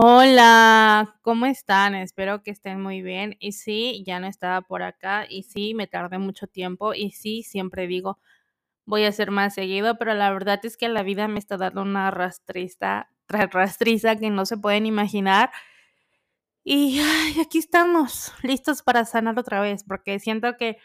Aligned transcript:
Hola, 0.00 1.16
¿cómo 1.22 1.46
están? 1.46 1.96
Espero 1.96 2.44
que 2.44 2.52
estén 2.52 2.80
muy 2.80 3.02
bien. 3.02 3.36
Y 3.40 3.50
sí, 3.50 4.04
ya 4.06 4.20
no 4.20 4.28
estaba 4.28 4.60
por 4.60 4.84
acá 4.84 5.26
y 5.28 5.42
sí, 5.42 5.74
me 5.74 5.88
tardé 5.88 6.18
mucho 6.18 6.46
tiempo 6.46 6.94
y 6.94 7.10
sí, 7.10 7.42
siempre 7.42 7.88
digo, 7.88 8.20
voy 8.86 9.04
a 9.04 9.08
hacer 9.08 9.32
más 9.32 9.54
seguido, 9.54 9.98
pero 9.98 10.14
la 10.14 10.32
verdad 10.32 10.60
es 10.64 10.76
que 10.76 10.88
la 10.88 11.02
vida 11.02 11.26
me 11.28 11.40
está 11.40 11.56
dando 11.56 11.82
una 11.82 12.12
rastriza, 12.12 13.10
rastriza 13.28 14.14
que 14.14 14.30
no 14.30 14.46
se 14.46 14.58
pueden 14.58 14.86
imaginar. 14.86 15.50
Y 16.64 17.00
aquí 17.40 17.58
estamos, 17.58 18.32
listos 18.44 18.82
para 18.82 19.04
sanar 19.04 19.36
otra 19.38 19.60
vez, 19.60 19.82
porque 19.82 20.20
siento 20.20 20.56
que 20.56 20.78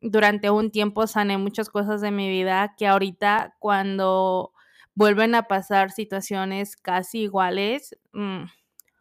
durante 0.00 0.50
un 0.50 0.70
tiempo 0.70 1.06
sané 1.06 1.38
muchas 1.38 1.70
cosas 1.70 2.00
de 2.00 2.12
mi 2.12 2.30
vida 2.30 2.74
que 2.78 2.86
ahorita 2.86 3.56
cuando 3.58 4.54
vuelven 4.98 5.36
a 5.36 5.44
pasar 5.44 5.92
situaciones 5.92 6.76
casi 6.76 7.20
iguales, 7.20 7.96
mm, 8.12 8.42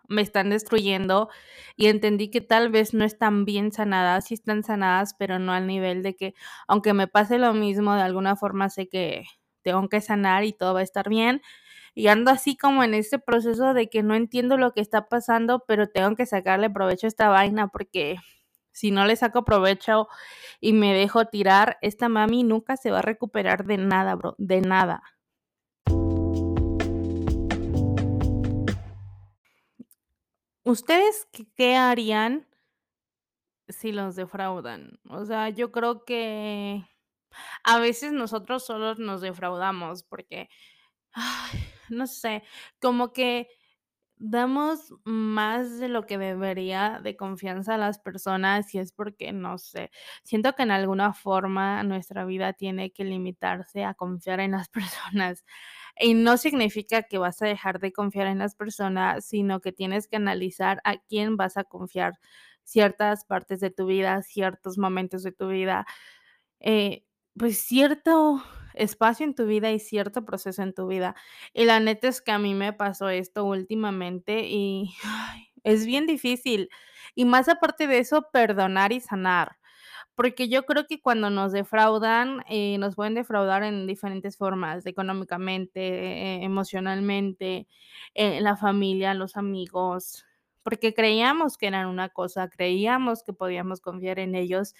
me 0.09 0.21
están 0.21 0.51
destruyendo 0.51 1.29
y 1.75 1.87
entendí 1.87 2.29
que 2.29 2.39
tal 2.39 2.69
vez 2.69 2.93
no 2.93 3.03
están 3.03 3.45
bien 3.45 3.71
sanadas, 3.71 4.25
sí 4.27 4.35
están 4.35 4.63
sanadas, 4.63 5.15
pero 5.17 5.39
no 5.39 5.53
al 5.53 5.65
nivel 5.67 6.03
de 6.03 6.15
que 6.15 6.35
aunque 6.67 6.93
me 6.93 7.07
pase 7.07 7.39
lo 7.39 7.53
mismo, 7.55 7.95
de 7.95 8.03
alguna 8.03 8.35
forma 8.35 8.69
sé 8.69 8.87
que 8.89 9.25
tengo 9.63 9.89
que 9.89 9.99
sanar 10.01 10.43
y 10.45 10.53
todo 10.53 10.75
va 10.75 10.81
a 10.81 10.83
estar 10.83 11.09
bien. 11.09 11.41
Y 11.95 12.07
ando 12.09 12.31
así 12.31 12.55
como 12.57 12.83
en 12.83 12.93
este 12.93 13.19
proceso 13.19 13.73
de 13.73 13.89
que 13.89 14.03
no 14.03 14.15
entiendo 14.15 14.57
lo 14.57 14.73
que 14.73 14.81
está 14.81 15.07
pasando, 15.09 15.63
pero 15.67 15.87
tengo 15.89 16.15
que 16.15 16.27
sacarle 16.27 16.69
provecho 16.69 17.07
a 17.07 17.09
esta 17.09 17.29
vaina 17.29 17.69
porque 17.69 18.17
si 18.71 18.91
no 18.91 19.05
le 19.05 19.15
saco 19.15 19.45
provecho 19.45 20.07
y 20.61 20.73
me 20.73 20.93
dejo 20.93 21.25
tirar, 21.25 21.77
esta 21.81 22.09
mami 22.09 22.43
nunca 22.43 22.77
se 22.77 22.91
va 22.91 22.99
a 22.99 23.01
recuperar 23.03 23.65
de 23.65 23.77
nada, 23.79 24.15
bro, 24.15 24.35
de 24.37 24.61
nada. 24.61 25.03
¿Ustedes 30.67 31.29
qué, 31.55 31.77
harían 31.77 32.45
si 33.69 33.93
los 33.93 34.17
defraudan? 34.17 34.99
O 35.09 35.23
sea, 35.25 35.47
yo 35.47 35.71
creo 35.71 36.03
que 36.03 36.83
a 37.63 37.79
veces 37.79 38.11
nosotros 38.11 38.65
solos 38.65 38.99
nos 38.99 39.21
defraudamos 39.21 40.03
porque, 40.03 40.49
no 41.89 42.05
sé, 42.05 42.43
como 42.81 43.13
que 43.13 43.47
damos 44.19 44.93
más 45.05 45.79
de 45.79 45.89
lo 45.89 46.05
que 46.05 46.17
debería 46.17 46.99
de 47.03 47.15
confianza 47.17 47.75
a 47.75 47.77
las 47.77 47.99
personas 47.99 48.73
y 48.75 48.79
es 48.79 48.91
porque, 48.91 49.31
no 49.33 49.57
sé, 49.57 49.91
siento 50.23 50.53
que 50.53 50.63
en 50.63 50.71
alguna 50.71 51.13
forma 51.13 51.83
nuestra 51.83 52.25
vida 52.25 52.53
tiene 52.53 52.91
que 52.91 53.03
limitarse 53.05 53.83
a 53.85 53.93
confiar 53.93 54.39
en 54.39 54.51
las 54.51 54.69
personas. 54.69 55.45
Y 55.99 56.13
no 56.13 56.37
significa 56.37 57.03
que 57.03 57.17
vas 57.17 57.41
a 57.41 57.47
dejar 57.47 57.79
de 57.79 57.91
confiar 57.93 58.27
en 58.27 58.39
las 58.39 58.55
personas, 58.55 59.25
sino 59.25 59.61
que 59.61 59.71
tienes 59.71 60.07
que 60.07 60.17
analizar 60.17 60.79
a 60.83 60.97
quién 60.97 61.37
vas 61.37 61.57
a 61.57 61.63
confiar 61.65 62.13
ciertas 62.63 63.25
partes 63.25 63.59
de 63.61 63.71
tu 63.71 63.87
vida, 63.87 64.21
ciertos 64.23 64.77
momentos 64.77 65.23
de 65.23 65.31
tu 65.31 65.47
vida, 65.49 65.85
eh, 66.59 67.03
pues 67.37 67.59
cierto 67.59 68.43
espacio 68.77 69.25
en 69.25 69.35
tu 69.35 69.45
vida 69.45 69.71
y 69.71 69.79
cierto 69.79 70.25
proceso 70.25 70.61
en 70.63 70.73
tu 70.73 70.87
vida. 70.87 71.15
Y 71.53 71.65
la 71.65 71.79
neta 71.79 72.07
es 72.07 72.21
que 72.21 72.31
a 72.31 72.39
mí 72.39 72.53
me 72.53 72.73
pasó 72.73 73.09
esto 73.09 73.45
últimamente 73.45 74.47
y 74.47 74.93
es 75.63 75.85
bien 75.85 76.05
difícil. 76.07 76.69
Y 77.15 77.25
más 77.25 77.49
aparte 77.49 77.87
de 77.87 77.99
eso, 77.99 78.27
perdonar 78.31 78.91
y 78.93 78.99
sanar. 78.99 79.57
Porque 80.15 80.49
yo 80.49 80.65
creo 80.65 80.87
que 80.87 80.99
cuando 81.01 81.29
nos 81.29 81.51
defraudan, 81.51 82.43
eh, 82.49 82.77
nos 82.79 82.95
pueden 82.95 83.13
defraudar 83.13 83.63
en 83.63 83.85
diferentes 83.87 84.35
formas, 84.37 84.85
económicamente, 84.87 85.79
eh, 85.81 86.43
emocionalmente, 86.43 87.67
en 88.15 88.43
la 88.43 88.55
familia, 88.57 89.13
los 89.13 89.37
amigos, 89.37 90.25
porque 90.63 90.93
creíamos 90.93 91.57
que 91.57 91.67
eran 91.67 91.87
una 91.87 92.09
cosa, 92.09 92.49
creíamos 92.49 93.23
que 93.23 93.33
podíamos 93.33 93.79
confiar 93.79 94.19
en 94.19 94.35
ellos 94.35 94.73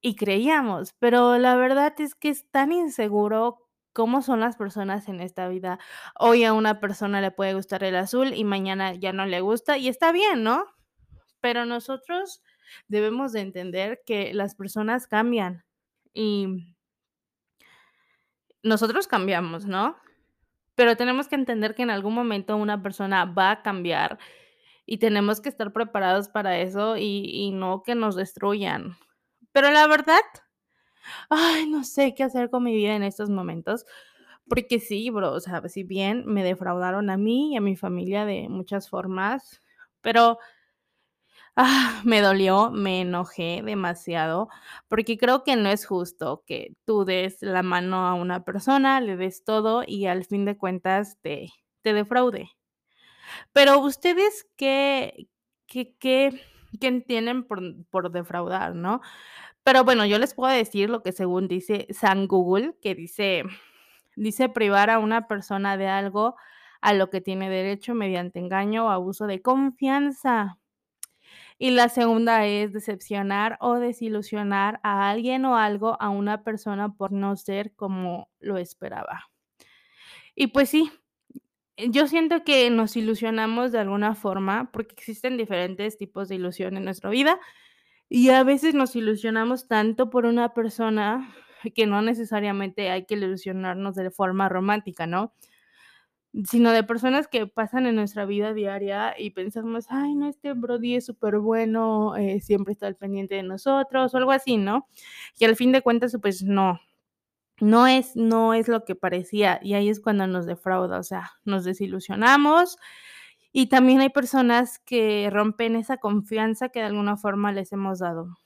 y 0.00 0.16
creíamos, 0.16 0.94
pero 0.98 1.38
la 1.38 1.56
verdad 1.56 1.94
es 2.00 2.14
que 2.14 2.30
es 2.30 2.50
tan 2.50 2.72
inseguro 2.72 3.68
cómo 3.92 4.22
son 4.22 4.40
las 4.40 4.56
personas 4.56 5.08
en 5.08 5.20
esta 5.20 5.48
vida. 5.48 5.78
Hoy 6.18 6.44
a 6.44 6.52
una 6.52 6.80
persona 6.80 7.20
le 7.20 7.30
puede 7.30 7.54
gustar 7.54 7.84
el 7.84 7.96
azul 7.96 8.32
y 8.34 8.44
mañana 8.44 8.94
ya 8.94 9.12
no 9.12 9.26
le 9.26 9.40
gusta 9.40 9.78
y 9.78 9.88
está 9.88 10.12
bien, 10.12 10.42
¿no? 10.42 10.64
Pero 11.40 11.64
nosotros 11.66 12.42
debemos 12.88 13.32
de 13.32 13.40
entender 13.40 14.02
que 14.06 14.32
las 14.34 14.54
personas 14.54 15.06
cambian 15.06 15.64
y 16.14 16.74
nosotros 18.62 19.06
cambiamos, 19.06 19.66
¿no? 19.66 19.96
Pero 20.74 20.96
tenemos 20.96 21.28
que 21.28 21.34
entender 21.34 21.74
que 21.74 21.82
en 21.82 21.90
algún 21.90 22.14
momento 22.14 22.56
una 22.56 22.82
persona 22.82 23.24
va 23.26 23.50
a 23.50 23.62
cambiar 23.62 24.18
y 24.86 24.98
tenemos 24.98 25.40
que 25.40 25.48
estar 25.48 25.72
preparados 25.72 26.28
para 26.28 26.58
eso 26.58 26.96
y, 26.96 27.30
y 27.32 27.52
no 27.52 27.82
que 27.82 27.94
nos 27.94 28.16
destruyan. 28.16 28.96
Pero 29.52 29.70
la 29.70 29.86
verdad, 29.86 30.20
ay, 31.28 31.66
no 31.68 31.84
sé 31.84 32.14
qué 32.14 32.24
hacer 32.24 32.50
con 32.50 32.64
mi 32.64 32.74
vida 32.74 32.94
en 32.94 33.02
estos 33.02 33.30
momentos. 33.30 33.84
Porque 34.48 34.80
sí, 34.80 35.10
bro, 35.10 35.32
o 35.32 35.40
sea, 35.40 35.62
si 35.68 35.84
bien 35.84 36.24
me 36.26 36.42
defraudaron 36.44 37.10
a 37.10 37.16
mí 37.16 37.52
y 37.54 37.56
a 37.56 37.60
mi 37.60 37.76
familia 37.76 38.24
de 38.24 38.48
muchas 38.48 38.88
formas, 38.90 39.60
pero 40.00 40.38
ah, 41.56 42.00
me 42.04 42.20
dolió, 42.20 42.70
me 42.70 43.02
enojé 43.02 43.62
demasiado, 43.64 44.48
porque 44.88 45.18
creo 45.18 45.44
que 45.44 45.56
no 45.56 45.68
es 45.68 45.86
justo 45.86 46.42
que 46.46 46.74
tú 46.84 47.04
des 47.04 47.38
la 47.42 47.62
mano 47.62 48.06
a 48.06 48.14
una 48.14 48.44
persona, 48.44 49.00
le 49.00 49.16
des 49.16 49.44
todo 49.44 49.84
y 49.86 50.06
al 50.06 50.24
fin 50.24 50.44
de 50.44 50.56
cuentas 50.56 51.18
te, 51.22 51.48
te 51.82 51.92
defraude. 51.94 52.50
Pero 53.52 53.78
ustedes, 53.80 54.46
¿qué, 54.56 55.28
qué, 55.66 55.94
qué, 55.98 56.40
qué 56.78 56.88
entienden 56.88 57.44
por, 57.44 57.60
por 57.90 58.10
defraudar, 58.10 58.74
no? 58.74 59.00
Pero 59.64 59.84
bueno, 59.84 60.06
yo 60.06 60.18
les 60.18 60.34
puedo 60.34 60.52
decir 60.52 60.90
lo 60.90 61.02
que 61.02 61.12
según 61.12 61.48
dice 61.48 61.86
San 61.90 62.26
Google, 62.26 62.74
que 62.82 62.94
dice, 62.94 63.44
dice 64.16 64.48
privar 64.48 64.90
a 64.90 64.98
una 64.98 65.28
persona 65.28 65.76
de 65.76 65.88
algo 65.88 66.36
a 66.80 66.94
lo 66.94 67.10
que 67.10 67.20
tiene 67.20 67.50
derecho 67.50 67.94
mediante 67.94 68.38
engaño 68.38 68.86
o 68.86 68.90
abuso 68.90 69.26
de 69.26 69.42
confianza. 69.42 70.58
Y 71.58 71.72
la 71.72 71.90
segunda 71.90 72.46
es 72.46 72.72
decepcionar 72.72 73.58
o 73.60 73.74
desilusionar 73.74 74.80
a 74.82 75.10
alguien 75.10 75.44
o 75.44 75.56
algo, 75.56 76.00
a 76.00 76.08
una 76.08 76.42
persona 76.42 76.94
por 76.94 77.12
no 77.12 77.36
ser 77.36 77.74
como 77.74 78.30
lo 78.40 78.56
esperaba. 78.56 79.30
Y 80.34 80.48
pues 80.48 80.70
sí, 80.70 80.90
yo 81.88 82.06
siento 82.06 82.44
que 82.44 82.68
nos 82.70 82.96
ilusionamos 82.96 83.72
de 83.72 83.78
alguna 83.78 84.14
forma 84.14 84.70
porque 84.72 84.94
existen 84.94 85.36
diferentes 85.36 85.96
tipos 85.96 86.28
de 86.28 86.36
ilusión 86.36 86.76
en 86.76 86.84
nuestra 86.84 87.10
vida 87.10 87.40
y 88.08 88.30
a 88.30 88.42
veces 88.44 88.74
nos 88.74 88.96
ilusionamos 88.96 89.68
tanto 89.68 90.10
por 90.10 90.26
una 90.26 90.52
persona 90.54 91.34
que 91.74 91.86
no 91.86 92.02
necesariamente 92.02 92.90
hay 92.90 93.04
que 93.06 93.14
ilusionarnos 93.14 93.94
de 93.94 94.10
forma 94.10 94.48
romántica, 94.48 95.06
¿no? 95.06 95.34
Sino 96.44 96.72
de 96.72 96.84
personas 96.84 97.28
que 97.28 97.46
pasan 97.46 97.86
en 97.86 97.96
nuestra 97.96 98.24
vida 98.24 98.54
diaria 98.54 99.14
y 99.18 99.30
pensamos, 99.30 99.86
ay, 99.90 100.14
no, 100.14 100.28
este 100.28 100.52
Brody 100.54 100.96
es 100.96 101.06
súper 101.06 101.38
bueno, 101.38 102.16
eh, 102.16 102.40
siempre 102.40 102.72
está 102.72 102.86
al 102.86 102.96
pendiente 102.96 103.34
de 103.34 103.42
nosotros 103.42 104.14
o 104.14 104.16
algo 104.16 104.32
así, 104.32 104.56
¿no? 104.56 104.88
Y 105.38 105.44
al 105.44 105.56
fin 105.56 105.72
de 105.72 105.82
cuentas, 105.82 106.16
pues 106.22 106.42
no, 106.42 106.80
no 107.60 107.86
es, 107.86 108.16
no 108.16 108.54
es 108.54 108.68
lo 108.68 108.84
que 108.84 108.94
parecía 108.94 109.60
y 109.62 109.74
ahí 109.74 109.88
es 109.88 110.00
cuando 110.00 110.26
nos 110.26 110.46
defrauda, 110.46 110.98
o 110.98 111.02
sea, 111.02 111.32
nos 111.44 111.64
desilusionamos 111.64 112.78
y 113.52 113.68
también 113.68 114.00
hay 114.00 114.10
personas 114.10 114.78
que 114.80 115.28
rompen 115.30 115.76
esa 115.76 115.98
confianza 115.98 116.70
que 116.70 116.80
de 116.80 116.86
alguna 116.86 117.16
forma 117.16 117.52
les 117.52 117.72
hemos 117.72 117.98
dado. 118.00 118.36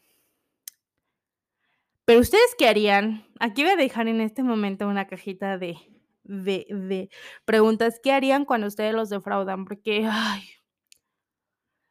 Pero 2.04 2.20
ustedes, 2.20 2.54
¿qué 2.58 2.68
harían? 2.68 3.26
Aquí 3.40 3.62
voy 3.62 3.72
a 3.72 3.76
dejar 3.76 4.08
en 4.08 4.20
este 4.20 4.42
momento 4.42 4.86
una 4.88 5.06
cajita 5.06 5.56
de, 5.58 5.78
de, 6.24 6.66
de 6.68 7.08
preguntas. 7.46 7.98
¿Qué 8.02 8.12
harían 8.12 8.44
cuando 8.44 8.66
ustedes 8.66 8.94
los 8.94 9.08
defraudan? 9.08 9.64
Porque, 9.64 10.06
ay, 10.10 10.42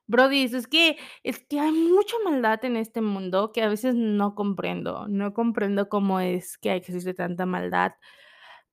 Brody, 0.08 0.44
es 0.44 0.68
que, 0.68 0.98
es 1.24 1.40
que 1.40 1.60
hay 1.60 1.72
mucha 1.72 2.16
maldad 2.26 2.64
en 2.66 2.76
este 2.78 3.02
mundo 3.02 3.52
que 3.54 3.62
a 3.64 3.70
veces 3.70 3.96
no 3.96 4.36
comprendo. 4.36 5.08
No 5.08 5.34
comprendo 5.34 5.90
cómo 5.90 6.20
es 6.20 6.58
que 6.58 6.74
existe 6.76 7.14
tanta 7.14 7.46
maldad. 7.46 7.94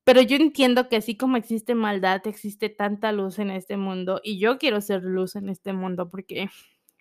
Pero 0.04 0.22
yo 0.22 0.36
entiendo 0.36 0.88
que 0.88 0.96
así 0.96 1.16
como 1.16 1.36
existe 1.36 1.74
maldad, 1.74 2.26
existe 2.26 2.68
tanta 2.68 3.12
luz 3.12 3.38
en 3.38 3.50
este 3.50 3.76
mundo 3.76 4.20
y 4.24 4.38
yo 4.40 4.58
quiero 4.58 4.80
ser 4.80 5.02
luz 5.04 5.36
en 5.36 5.48
este 5.48 5.72
mundo 5.72 6.10
porque 6.10 6.50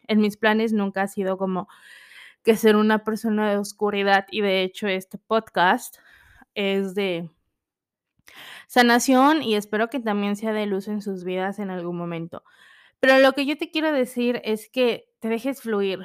en 0.07 0.21
mis 0.21 0.37
planes 0.37 0.73
nunca 0.73 1.03
ha 1.03 1.07
sido 1.07 1.37
como 1.37 1.67
que 2.43 2.55
ser 2.57 2.75
una 2.75 3.03
persona 3.03 3.49
de 3.49 3.57
oscuridad 3.57 4.25
y 4.31 4.41
de 4.41 4.63
hecho 4.63 4.87
este 4.87 5.17
podcast 5.17 5.97
es 6.55 6.95
de 6.95 7.29
sanación 8.67 9.43
y 9.43 9.55
espero 9.55 9.89
que 9.89 9.99
también 9.99 10.35
sea 10.35 10.53
de 10.53 10.65
luz 10.65 10.87
en 10.87 11.01
sus 11.01 11.23
vidas 11.23 11.59
en 11.59 11.69
algún 11.71 11.97
momento. 11.97 12.43
Pero 13.01 13.19
lo 13.19 13.33
que 13.33 13.45
yo 13.45 13.57
te 13.57 13.71
quiero 13.71 13.91
decir 13.93 14.41
es 14.43 14.69
que 14.69 15.09
te 15.19 15.29
dejes 15.29 15.61
fluir. 15.61 15.99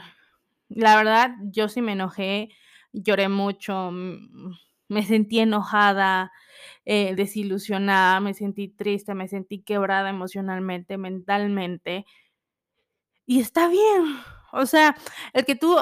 La 0.69 0.96
verdad, 0.96 1.32
yo 1.50 1.69
sí 1.69 1.82
me 1.82 1.93
enojé, 1.93 2.50
lloré 2.93 3.29
mucho, 3.29 3.91
me 3.93 5.02
sentí 5.05 5.41
enojada, 5.41 6.32
eh, 6.85 7.14
desilusionada, 7.17 8.20
me 8.20 8.35
sentí 8.35 8.69
triste, 8.69 9.14
me 9.14 9.29
sentí 9.29 9.62
quebrada 9.62 10.11
emocionalmente, 10.11 10.99
mentalmente. 10.99 12.06
Y 13.26 13.41
está 13.41 13.69
bien, 13.69 14.19
o 14.52 14.67
sea, 14.67 14.94
el 15.32 15.44
que 15.46 15.55
tú 15.56 15.76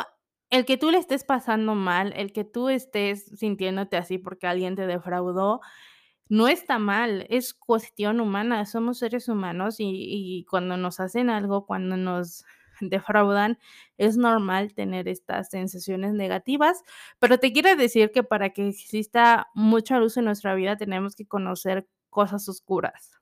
el 0.51 0.67
que 0.67 0.77
tú 0.77 0.91
le 0.91 0.99
estés 0.99 1.25
pasando 1.25 1.75
mal, 1.75 2.13
el 2.15 2.33
que 2.33 2.45
tú 2.45 2.69
estés 2.69 3.25
sintiéndote 3.39 3.97
así 3.97 4.19
porque 4.19 4.47
alguien 4.47 4.77
te 4.77 4.87
defraudó, 4.87 5.61
no 6.33 6.49
está 6.49 6.79
mal, 6.79 7.27
es 7.29 7.53
cuestión 7.55 8.19
humana, 8.21 8.65
somos 8.65 8.99
seres 8.99 9.29
humanos 9.29 9.77
y 9.81 10.47
cuando 10.51 10.79
nos 10.79 10.99
hacen 10.99 11.29
algo, 11.31 11.67
cuando 11.67 11.97
nos 11.99 12.45
defraudan, 12.81 13.59
es 13.99 14.17
normal 14.17 14.73
tener 14.75 15.09
estas 15.09 15.51
sensaciones 15.51 16.15
negativas, 16.15 16.83
pero 17.19 17.39
te 17.39 17.53
quiero 17.53 17.77
decir 17.77 18.13
que 18.13 18.23
para 18.25 18.51
que 18.51 18.69
exista 18.69 19.49
mucha 19.55 19.99
luz 19.99 20.17
en 20.17 20.25
nuestra 20.25 20.55
vida 20.55 20.77
tenemos 20.77 21.15
que 21.15 21.27
conocer 21.27 21.87
cosas 22.11 22.49
oscuras. 22.49 23.13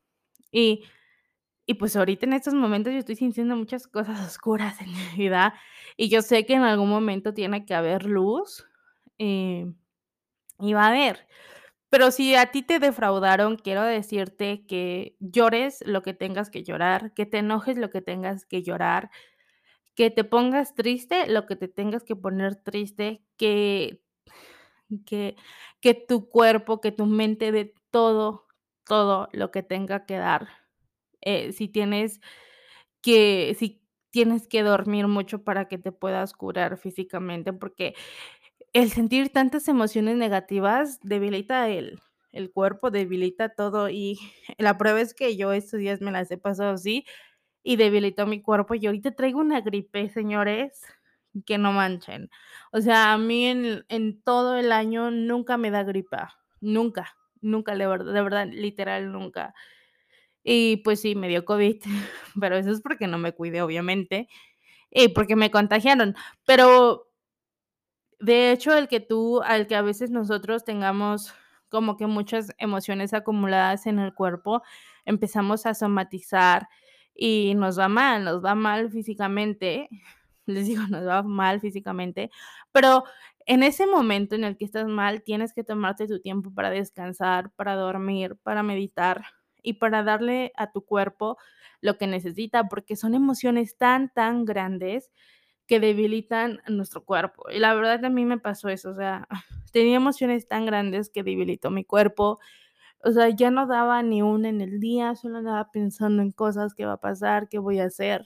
Y 0.52 0.84
y 1.66 1.74
pues 1.74 1.96
ahorita 1.96 2.26
en 2.26 2.32
estos 2.32 2.54
momentos 2.54 2.92
yo 2.92 2.98
estoy 2.98 3.16
sintiendo 3.16 3.56
muchas 3.56 3.86
cosas 3.86 4.20
oscuras 4.26 4.80
en 4.80 4.90
mi 4.92 5.04
vida, 5.16 5.54
y 5.96 6.08
yo 6.08 6.22
sé 6.22 6.46
que 6.46 6.54
en 6.54 6.62
algún 6.62 6.88
momento 6.90 7.34
tiene 7.34 7.64
que 7.64 7.74
haber 7.74 8.04
luz, 8.06 8.66
eh, 9.18 9.66
y 10.60 10.72
va 10.74 10.86
a 10.86 10.88
haber. 10.88 11.26
Pero 11.90 12.12
si 12.12 12.37
a 12.37 12.46
ti 12.52 12.62
te 12.62 12.78
defraudaron, 12.78 13.56
quiero 13.56 13.82
decirte 13.82 14.64
que 14.66 15.16
llores 15.19 15.82
lo 15.84 16.02
que 16.02 16.14
tengas 16.14 16.48
que 16.48 16.62
llorar, 16.62 17.12
que 17.14 17.26
te 17.26 17.38
enojes 17.38 17.76
lo 17.76 17.90
que 17.90 18.00
tengas 18.00 18.46
que 18.46 18.62
llorar, 18.62 19.10
que 19.96 20.10
te 20.10 20.25
pongas 20.25 20.75
triste 20.75 21.26
lo 21.28 21.46
que 21.46 21.56
te 21.56 21.69
tengas 21.69 22.04
que 22.04 22.16
poner 22.16 22.56
triste, 22.56 23.22
que 23.38 24.02
que 25.06 25.37
que 25.81 25.94
tu 25.94 26.28
cuerpo, 26.28 26.81
que 26.81 26.92
tu 26.92 27.06
mente 27.06 27.52
dé 27.52 27.75
todo, 27.90 28.46
todo 28.87 29.28
lo 29.32 29.50
que 29.50 29.62
tenga 29.62 30.04
que 30.06 30.16
dar. 30.16 30.48
Eh, 31.22 31.52
si 31.52 31.69
tienes 31.69 32.20
que 33.02 33.56
si 33.58 33.82
tienes 34.10 34.48
que 34.48 34.62
dormir 34.62 35.08
mucho 35.08 35.44
para 35.44 35.69
que 35.69 35.78
te 35.78 35.92
puedas 35.92 36.34
curar 36.34 36.78
físicamente, 36.78 37.52
porque 37.54 37.94
el 38.72 38.90
sentir 38.90 39.31
tantas 39.31 39.69
emociones 39.69 40.17
negativas 40.17 41.00
debilita 41.02 41.69
el 41.69 42.00
el 42.32 42.52
cuerpo, 42.52 42.90
debilita 42.93 43.49
todo, 43.50 43.88
y 43.90 44.19
la 44.58 44.78
prueba 44.78 45.00
es 45.00 45.14
que 45.14 45.37
yo 45.37 45.52
estos 45.52 45.81
días 45.81 46.00
me 46.00 46.12
las 46.12 46.31
he 46.31 46.38
pasado 46.38 46.72
así, 46.75 47.05
y 47.62 47.76
debilitó 47.76 48.26
mi 48.26 48.43
cuerpo, 48.43 48.75
y 48.75 48.87
ahorita 48.87 49.12
traigo 49.12 49.40
una 49.40 49.61
gripe, 49.62 50.08
señores, 50.11 50.82
que 51.46 51.58
no 51.58 51.72
manchen. 51.72 52.31
O 52.72 52.81
sea, 52.81 53.12
a 53.12 53.19
mí 53.19 53.46
en 53.46 53.84
en 53.88 54.22
todo 54.22 54.56
el 54.56 54.73
año 54.73 55.11
nunca 55.11 55.56
me 55.58 55.70
da 55.70 55.84
gripa, 55.84 56.38
nunca, 56.61 57.16
nunca, 57.40 57.75
de 57.76 57.87
ver 57.87 58.05
de 58.05 58.23
verdad, 58.23 58.49
literal, 58.50 59.12
nunca. 59.12 59.55
Y 60.44 60.78
pues 60.78 61.00
sí, 61.00 61.14
me 61.14 61.28
dio 61.28 61.44
COVID, 61.44 61.82
pero 62.40 62.56
eso 62.56 62.70
es 62.70 62.81
porque 62.82 63.06
no 63.06 63.19
me 63.19 63.32
cuidé, 63.34 63.62
obviamente, 63.62 64.28
y 64.90 65.08
porque 65.11 65.37
me 65.37 65.50
contagiaron. 65.52 66.16
Pero 66.46 67.09
de 68.20 68.52
hecho, 68.52 68.76
el 68.76 68.88
que 68.88 69.00
tú 69.00 69.40
al 69.43 69.67
que 69.67 69.76
a 69.76 69.82
veces 69.82 70.11
nosotros 70.11 70.64
tengamos 70.64 71.34
como 71.70 71.96
que 71.96 72.06
muchas 72.06 72.52
emociones 72.58 73.14
acumuladas 73.14 73.87
en 73.87 73.99
el 73.99 74.12
cuerpo, 74.14 74.62
empezamos 75.05 75.67
a 75.67 75.75
somatizar 75.75 76.69
y 77.14 77.55
nos 77.56 77.78
va 77.78 77.88
mal, 77.88 78.25
nos 78.25 78.44
va 78.44 78.55
mal 78.55 78.90
físicamente, 78.90 79.88
les 80.46 80.67
digo, 80.67 80.82
nos 80.88 81.06
va 81.06 81.22
mal 81.22 81.61
físicamente, 81.61 82.31
pero 82.72 83.05
en 83.46 83.62
ese 83.62 83.87
momento 83.87 84.34
en 84.34 84.44
el 84.44 84.56
que 84.56 84.64
estás 84.64 84.87
mal, 84.87 85.23
tienes 85.23 85.52
que 85.55 85.64
tomarte 85.64 86.06
tu 86.06 86.20
tiempo 86.20 86.52
para 86.52 86.70
descansar, 86.70 87.50
para 87.52 87.75
dormir, 87.75 88.37
para 88.43 88.62
meditar 88.62 89.25
y 89.62 89.75
para 89.75 90.02
darle 90.02 90.52
a 90.56 90.73
tu 90.73 90.84
cuerpo 90.84 91.37
lo 91.81 91.96
que 91.96 92.06
necesita, 92.06 92.69
porque 92.69 92.96
son 92.96 93.14
emociones 93.14 93.76
tan, 93.76 94.12
tan 94.12 94.44
grandes 94.44 95.11
que 95.70 95.81
debilitan 95.81 96.61
nuestro 96.69 97.05
cuerpo. 97.06 97.44
Y 97.52 97.61
la 97.61 97.75
verdad 97.76 98.05
a 98.05 98.11
mí 98.11 98.26
me 98.26 98.38
pasó 98.40 98.69
eso, 98.70 98.90
o 98.90 98.96
sea, 98.96 99.28
tenía 99.72 99.96
emociones 99.96 100.49
tan 100.49 100.67
grandes 100.67 101.11
que 101.11 101.22
debilitó 101.25 101.70
mi 101.70 101.84
cuerpo. 101.87 102.40
O 103.05 103.12
sea, 103.12 103.31
ya 103.31 103.50
no 103.52 103.67
daba 103.67 104.02
ni 104.02 104.22
una 104.22 104.49
en 104.50 104.61
el 104.62 104.81
día, 104.81 105.14
solo 105.17 105.38
andaba 105.38 105.70
pensando 105.72 106.22
en 106.22 106.32
cosas, 106.32 106.75
qué 106.75 106.87
va 106.87 106.94
a 106.94 107.00
pasar, 107.00 107.49
qué 107.50 107.58
voy 107.61 107.81
a 107.81 107.87
hacer. 107.87 108.25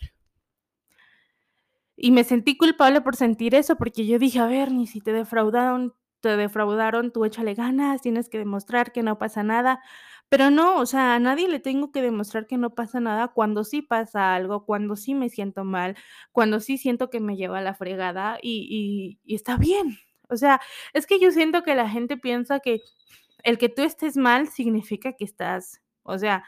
Y 1.96 2.11
me 2.11 2.25
sentí 2.25 2.56
culpable 2.56 3.00
por 3.00 3.14
sentir 3.17 3.55
eso, 3.55 3.76
porque 3.76 4.06
yo 4.06 4.19
dije: 4.19 4.38
"A 4.40 4.47
ver, 4.47 4.73
ni 4.73 4.87
si 4.87 5.00
te 5.00 5.12
defraudaron 5.12 5.94
te 6.20 6.38
defraudaron, 6.38 7.12
tú 7.12 7.26
échale 7.26 7.52
ganas, 7.55 8.00
tienes 8.00 8.31
que 8.31 8.38
demostrar 8.38 8.93
que 8.93 9.02
no 9.02 9.19
pasa 9.19 9.43
nada". 9.43 9.81
Pero 10.34 10.50
no, 10.50 10.81
o 10.81 10.86
sea, 10.86 11.14
a 11.14 11.20
nadie 11.20 11.46
le 11.46 11.60
tengo 11.60 11.92
que 11.92 12.02
demostrar 12.02 12.48
que 12.48 12.56
no 12.56 12.75
pasa 12.75 12.98
nada 12.98 13.28
cuando 13.28 13.62
sí 13.62 13.82
pasa 13.82 14.34
algo, 14.34 14.66
cuando 14.66 14.96
sí 14.96 15.14
me 15.14 15.28
siento 15.28 15.62
mal, 15.62 15.96
cuando 16.32 16.58
sí 16.58 16.76
siento 16.76 17.08
que 17.08 17.20
me 17.20 17.36
lleva 17.36 17.60
la 17.60 17.72
fregada 17.72 18.38
y 18.42 19.20
está 19.28 19.56
bien. 19.56 19.96
O 20.28 20.36
sea, 20.36 20.60
es 20.92 21.06
que 21.06 21.20
yo 21.20 21.31
siento 21.31 21.62
que 21.62 21.76
la 21.76 21.88
gente 21.88 22.16
piensa 22.16 22.58
que 22.58 22.81
el 23.44 23.58
que 23.58 23.69
tú 23.69 23.82
estés 23.82 24.16
mal 24.16 24.48
significa 24.48 25.12
que 25.12 25.25
estás, 25.25 25.81
o 26.02 26.19
sea, 26.19 26.42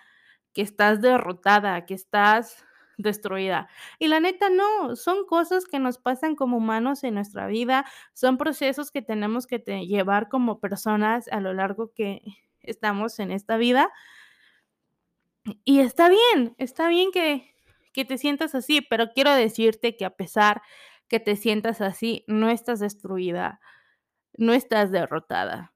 que 0.52 0.62
estás 0.62 1.00
derrotada, 1.00 1.86
que 1.86 1.94
estás 1.94 2.64
destruida. 2.98 3.68
Y 4.00 4.08
la 4.08 4.18
neta 4.18 4.50
no, 4.50 4.96
son 4.96 5.26
cosas 5.26 5.66
que 5.66 5.78
nos 5.78 5.98
pasan 5.98 6.34
como 6.34 6.56
humanos 6.56 7.04
en 7.04 7.14
nuestra 7.14 7.46
vida, 7.46 7.84
son 8.14 8.36
procesos 8.36 8.90
que 8.90 9.02
tenemos 9.02 9.46
que 9.46 9.58
llevar 9.86 10.28
como 10.28 10.58
personas 10.58 11.28
a 11.28 11.38
lo 11.38 11.54
largo 11.54 11.92
que 11.94 12.22
estamos 12.66 13.18
en 13.18 13.30
esta 13.30 13.56
vida. 13.56 13.90
Y 15.64 15.80
está 15.80 16.08
bien, 16.08 16.54
está 16.58 16.88
bien 16.88 17.10
que 17.12 17.56
que 17.96 18.04
te 18.04 18.18
sientas 18.18 18.54
así, 18.54 18.82
pero 18.82 19.14
quiero 19.14 19.32
decirte 19.32 19.96
que 19.96 20.04
a 20.04 20.10
pesar 20.10 20.60
que 21.08 21.18
te 21.18 21.34
sientas 21.34 21.80
así, 21.80 22.24
no 22.26 22.50
estás 22.50 22.78
destruida, 22.78 23.58
no 24.36 24.52
estás 24.52 24.90
derrotada, 24.90 25.72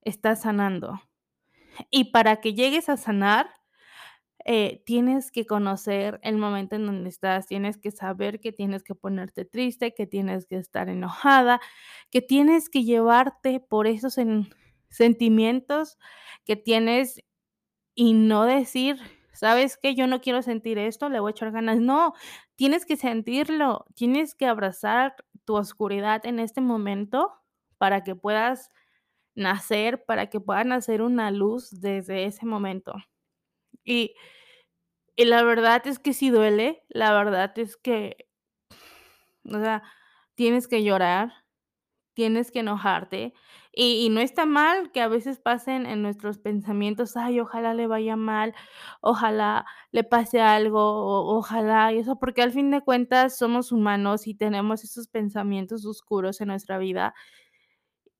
estás 0.00 0.40
sanando. 0.40 1.02
Y 1.90 2.04
para 2.04 2.40
que 2.40 2.54
llegues 2.54 2.88
a 2.88 2.96
sanar, 2.96 3.50
eh, 4.46 4.82
tienes 4.86 5.30
que 5.30 5.44
conocer 5.44 6.20
el 6.22 6.38
momento 6.38 6.74
en 6.76 6.86
donde 6.86 7.10
estás, 7.10 7.46
tienes 7.46 7.76
que 7.76 7.90
saber 7.90 8.40
que 8.40 8.50
tienes 8.50 8.82
que 8.82 8.94
ponerte 8.94 9.44
triste, 9.44 9.92
que 9.92 10.06
tienes 10.06 10.46
que 10.46 10.56
estar 10.56 10.88
enojada, 10.88 11.60
que 12.10 12.22
tienes 12.22 12.70
que 12.70 12.84
llevarte 12.84 13.60
por 13.60 13.86
esos 13.86 14.14
sen 14.14 14.48
sentimientos 14.90 15.98
que 16.44 16.56
tienes 16.56 17.22
y 17.94 18.14
no 18.14 18.44
decir: 18.46 18.98
"¿Sabes 19.32 19.78
qué? 19.78 19.94
Yo 19.94 20.06
no 20.06 20.20
quiero 20.20 20.42
sentir 20.42 20.78
esto, 20.78 21.08
le 21.08 21.20
voy 21.20 21.30
a 21.30 21.32
echar 21.32 21.52
ganas". 21.52 21.78
No, 21.80 22.14
tienes 22.56 22.86
que 22.86 22.96
sentirlo, 22.96 23.86
tienes 23.94 24.34
que 24.34 24.46
abrazar 24.46 25.16
tu 25.44 25.56
oscuridad 25.56 26.24
en 26.26 26.38
este 26.40 26.60
momento 26.60 27.32
para 27.78 28.04
que 28.04 28.14
puedas 28.16 28.70
nacer, 29.36 30.04
para 30.06 30.28
que 30.28 30.40
pueda 30.40 30.64
nacer 30.64 31.02
una 31.02 31.30
luz 31.32 31.70
desde 31.80 32.26
ese 32.26 32.46
momento. 32.46 32.94
Y 33.84 34.14
y 35.16 35.24
la 35.24 35.42
verdad 35.42 35.84
es 35.86 35.98
que 35.98 36.12
sí 36.14 36.30
duele, 36.30 36.84
la 36.88 37.12
verdad 37.12 37.58
es 37.58 37.76
que 37.76 38.28
o 39.44 39.58
sea, 39.60 39.82
tienes 40.34 40.68
que 40.68 40.82
llorar, 40.82 41.32
tienes 42.14 42.50
que 42.52 42.60
enojarte, 42.60 43.34
y 43.84 44.08
no 44.10 44.20
está 44.20 44.46
mal 44.46 44.90
que 44.92 45.00
a 45.02 45.08
veces 45.08 45.38
pasen 45.40 45.86
en 45.86 46.02
nuestros 46.02 46.38
pensamientos: 46.38 47.16
"Ay, 47.16 47.40
ojalá 47.40 47.74
le 47.74 47.86
vaya 47.86 48.16
mal, 48.16 48.54
ojalá 49.00 49.66
le 49.92 50.04
pase 50.04 50.40
algo, 50.40 50.80
ojalá", 51.36 51.92
y 51.92 51.98
eso, 52.00 52.18
porque 52.18 52.42
al 52.42 52.52
fin 52.52 52.70
de 52.70 52.80
cuentas 52.82 53.38
somos 53.38 53.72
humanos 53.72 54.26
y 54.26 54.34
tenemos 54.34 54.84
esos 54.84 55.08
pensamientos 55.08 55.86
oscuros 55.86 56.40
en 56.40 56.48
nuestra 56.48 56.78
vida. 56.78 57.14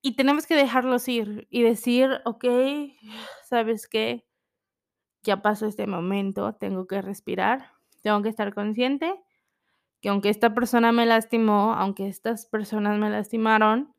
Y 0.04 0.14
tenemos 0.16 0.46
que 0.46 0.54
dejarlos 0.54 1.08
ir 1.08 1.46
y 1.50 1.62
decir: 1.62 2.08
"Okey, 2.24 2.96
¿sabes 3.48 3.88
qué? 3.88 4.24
Ya 5.24 5.42
pasó 5.42 5.66
este 5.66 5.86
momento, 5.86 6.54
tengo 6.54 6.86
que 6.86 7.02
respirar, 7.02 7.72
tengo 8.02 8.22
que 8.22 8.28
estar 8.28 8.54
consciente 8.54 9.12
que 10.02 10.10
aunque 10.10 10.30
esta 10.30 10.54
persona 10.54 10.92
me 10.92 11.06
lastimó, 11.06 11.74
aunque 11.74 12.08
estas 12.08 12.46
personas 12.46 12.98
me 12.98 13.10
lastimaron" 13.10 13.94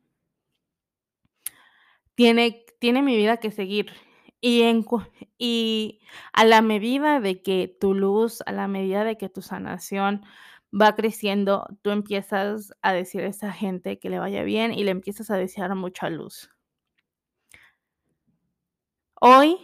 "tiene 2.20 2.66
tiene 2.80 3.00
mi 3.02 3.16
vida 3.16 3.38
que 3.38 3.50
seguir". 3.50 3.92
Y 4.42 6.00
a 6.32 6.44
la 6.44 6.60
medida 6.62 7.18
de 7.20 7.42
que 7.42 7.74
tu 7.80 7.94
luz, 7.94 8.42
a 8.46 8.52
la 8.52 8.68
medida 8.68 9.04
de 9.04 9.16
que 9.16 9.28
tu 9.30 9.40
sanación 9.42 10.22
va 10.72 10.94
creciendo, 10.96 11.66
tú 11.82 11.90
empiezas 11.90 12.72
a 12.82 12.92
decir 12.92 13.22
a 13.22 13.28
esa 13.28 13.52
gente 13.52 13.98
que 13.98 14.10
le 14.10 14.18
vaya 14.18 14.42
bien 14.44 14.72
y 14.74 14.84
le 14.84 14.90
empiezas 14.92 15.30
a 15.30 15.36
desear 15.38 15.74
mucha 15.76 16.10
luz. 16.10 16.50
Hoy, 19.20 19.56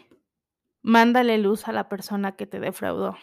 mándale 0.82 1.38
luz 1.38 1.68
a 1.68 1.72
la 1.72 1.88
persona 1.88 2.36
que 2.36 2.46
te 2.46 2.60
defraudó. 2.60 3.16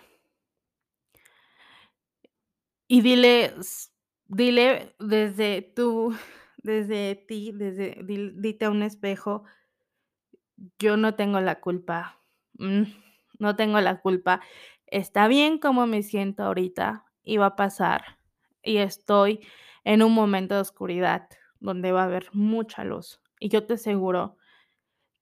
Y 2.90 3.02
diles 3.02 3.92
dile 4.28 4.96
desde 5.00 5.62
tú 5.62 6.16
desde 6.64 7.16
ti, 7.28 7.52
desde 7.54 7.98
dite 8.36 8.66
a 8.66 8.70
un 8.72 8.84
espejo 8.84 9.44
yo 10.80 10.98
no 10.98 11.16
tengo 11.16 11.40
la 11.42 11.60
culpa, 11.60 12.20
mm, 12.60 12.84
no 13.40 13.56
tengo 13.56 13.80
la 13.82 14.00
culpa. 14.02 14.42
Está 14.88 15.28
bien 15.28 15.58
como 15.60 15.88
me 15.88 16.04
siento 16.04 16.44
ahorita 16.44 17.06
y 17.24 17.38
va 17.38 17.48
a 17.48 17.56
pasar, 17.56 18.20
y 18.64 18.78
estoy 18.78 19.46
en 19.84 20.04
un 20.04 20.14
momento 20.14 20.56
de 20.56 20.62
oscuridad 20.62 21.28
donde 21.60 21.92
va 21.92 22.02
a 22.02 22.06
haber 22.06 22.30
mucha 22.34 22.84
luz, 22.84 23.22
y 23.40 23.50
yo 23.50 23.66
te 23.66 23.74
aseguro 23.76 24.38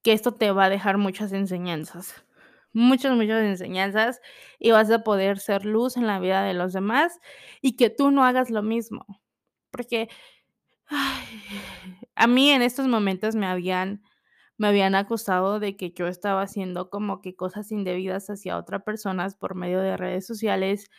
que 0.04 0.14
esto 0.14 0.34
te 0.36 0.52
va 0.52 0.66
a 0.66 0.70
dejar 0.70 0.98
muchas 1.00 1.34
enseñanzas, 1.34 2.26
muchas, 2.74 3.16
muchas 3.16 3.44
enseñanzas, 3.44 4.22
y 4.60 4.72
vas 4.72 4.92
a 4.92 5.04
poder 5.04 5.40
ser 5.40 5.66
luz 5.66 5.98
en 5.98 6.08
la 6.08 6.20
vida 6.20 6.44
de 6.44 6.54
los 6.56 6.74
demás, 6.74 7.20
y 7.62 7.78
que 7.78 7.90
tú 7.92 8.12
no 8.12 8.26
hagas 8.26 8.50
lo 8.52 8.64
mismo, 8.64 9.06
porque, 9.72 10.10
a 12.16 12.28
mí 12.28 12.52
en 12.52 12.62
estos 12.62 12.88
momentos 12.88 13.36
me 13.36 13.48
habían 13.48 14.04
me 14.58 14.68
habían 14.70 14.96
acusado 14.96 15.60
de 15.60 15.78
que 15.78 15.92
yo 15.94 16.08
estaba 16.08 16.44
haciendo 16.44 16.90
como 16.92 17.22
que 17.22 17.36
cosas 17.36 17.72
indebidas 17.72 18.30
hacia 18.30 18.58
otra 18.58 18.82
personas 18.86 19.36
por 19.36 19.56
medio 19.56 19.82
de 19.82 19.98
redes 19.98 20.28
sociales, 20.28 20.90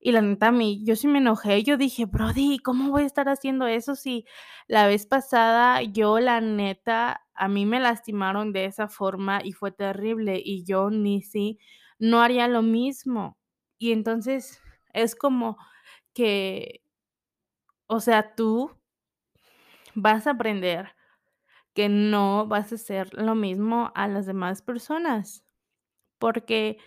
y 0.00 0.12
la 0.12 0.22
neta 0.22 0.48
a 0.48 0.52
mí, 0.52 0.82
yo 0.86 0.96
sí 0.96 1.08
me 1.08 1.18
enojé, 1.20 1.62
yo 1.64 1.76
dije: 1.78 2.06
"Brody, 2.06 2.58
¿cómo 2.60 2.90
voy 2.90 3.04
a 3.04 3.06
estar 3.06 3.28
haciendo 3.30 3.66
eso 3.68 3.96
si 3.96 4.26
la 4.68 4.86
vez 4.88 5.06
pasada 5.06 5.82
yo, 5.82 6.20
la 6.20 6.40
neta, 6.42 7.22
a 7.34 7.48
mí 7.48 7.66
me 7.66 7.80
lastimaron 7.80 8.52
de 8.52 8.66
esa 8.66 8.88
forma 8.88 9.40
y 9.44 9.52
fue 9.52 9.72
terrible, 9.72 10.40
y 10.44 10.64
yo 10.64 10.90
ni 10.90 11.22
sí, 11.22 11.58
no 12.00 12.22
haría 12.22 12.48
lo 12.48 12.62
mismo?". 12.62 13.38
Y 13.78 13.92
entonces 13.92 14.60
es 14.94 15.16
como 15.16 15.58
que 16.14 16.80
o 17.90 18.00
sea, 18.00 18.34
tú 18.34 18.70
vas 20.00 20.26
a 20.26 20.32
aprender 20.32 20.94
que 21.74 21.88
no 21.88 22.46
vas 22.46 22.72
a 22.72 22.76
hacer 22.76 23.14
lo 23.14 23.34
mismo 23.34 23.92
a 23.94 24.08
las 24.08 24.26
demás 24.26 24.62
personas, 24.62 25.44
porque, 26.18 26.78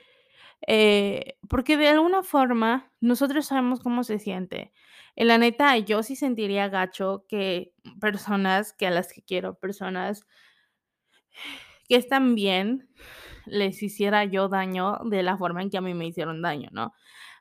eh, 0.67 1.37
porque 1.49 1.77
de 1.77 1.89
alguna 1.89 2.23
forma 2.23 2.91
nosotros 3.01 3.47
sabemos 3.47 3.81
cómo 3.81 4.03
se 4.03 4.19
siente. 4.19 4.73
Y 5.15 5.25
la 5.25 5.37
neta, 5.39 5.77
yo 5.79 6.03
sí 6.03 6.15
sentiría 6.15 6.69
gacho 6.69 7.25
que 7.29 7.73
personas 8.01 8.73
que 8.73 8.87
a 8.87 8.91
las 8.91 9.13
que 9.13 9.23
quiero, 9.23 9.55
personas 9.59 10.25
que 11.87 11.95
están 11.95 12.35
bien, 12.35 12.89
les 13.45 13.81
hiciera 13.83 14.23
yo 14.25 14.47
daño 14.49 14.99
de 15.05 15.23
la 15.23 15.37
forma 15.37 15.61
en 15.61 15.69
que 15.69 15.77
a 15.77 15.81
mí 15.81 15.93
me 15.93 16.07
hicieron 16.07 16.41
daño, 16.41 16.69
¿no? 16.71 16.93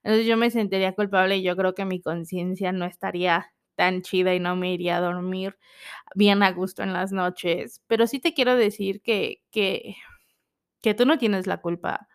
Entonces, 0.03 0.27
yo 0.27 0.37
me 0.37 0.51
sentiría 0.51 0.95
culpable 0.95 1.37
y 1.39 1.43
yo 1.43 1.57
creo 1.57 1.75
que 1.75 1.85
mi 1.85 2.01
conciencia 2.01 2.73
no 2.73 2.87
estaría 2.87 3.53
tan 3.81 4.03
chida 4.03 4.35
y 4.37 4.41
no 4.41 4.57
me 4.57 4.75
iría 4.75 4.99
a 4.99 5.03
dormir 5.03 5.59
bien 6.17 6.43
a 6.45 6.53
gusto 6.53 6.83
en 6.85 6.93
las 6.95 7.13
noches. 7.13 7.83
Pero 7.89 8.07
sí 8.09 8.21
te 8.21 8.35
quiero 8.35 8.57
decir 8.57 9.03
que 9.03 9.43
que 9.53 9.97
que 10.83 10.95
tú 10.95 11.07
no 11.07 11.19
tienes 11.19 11.47
la 11.49 11.59
culpa. 11.63 12.09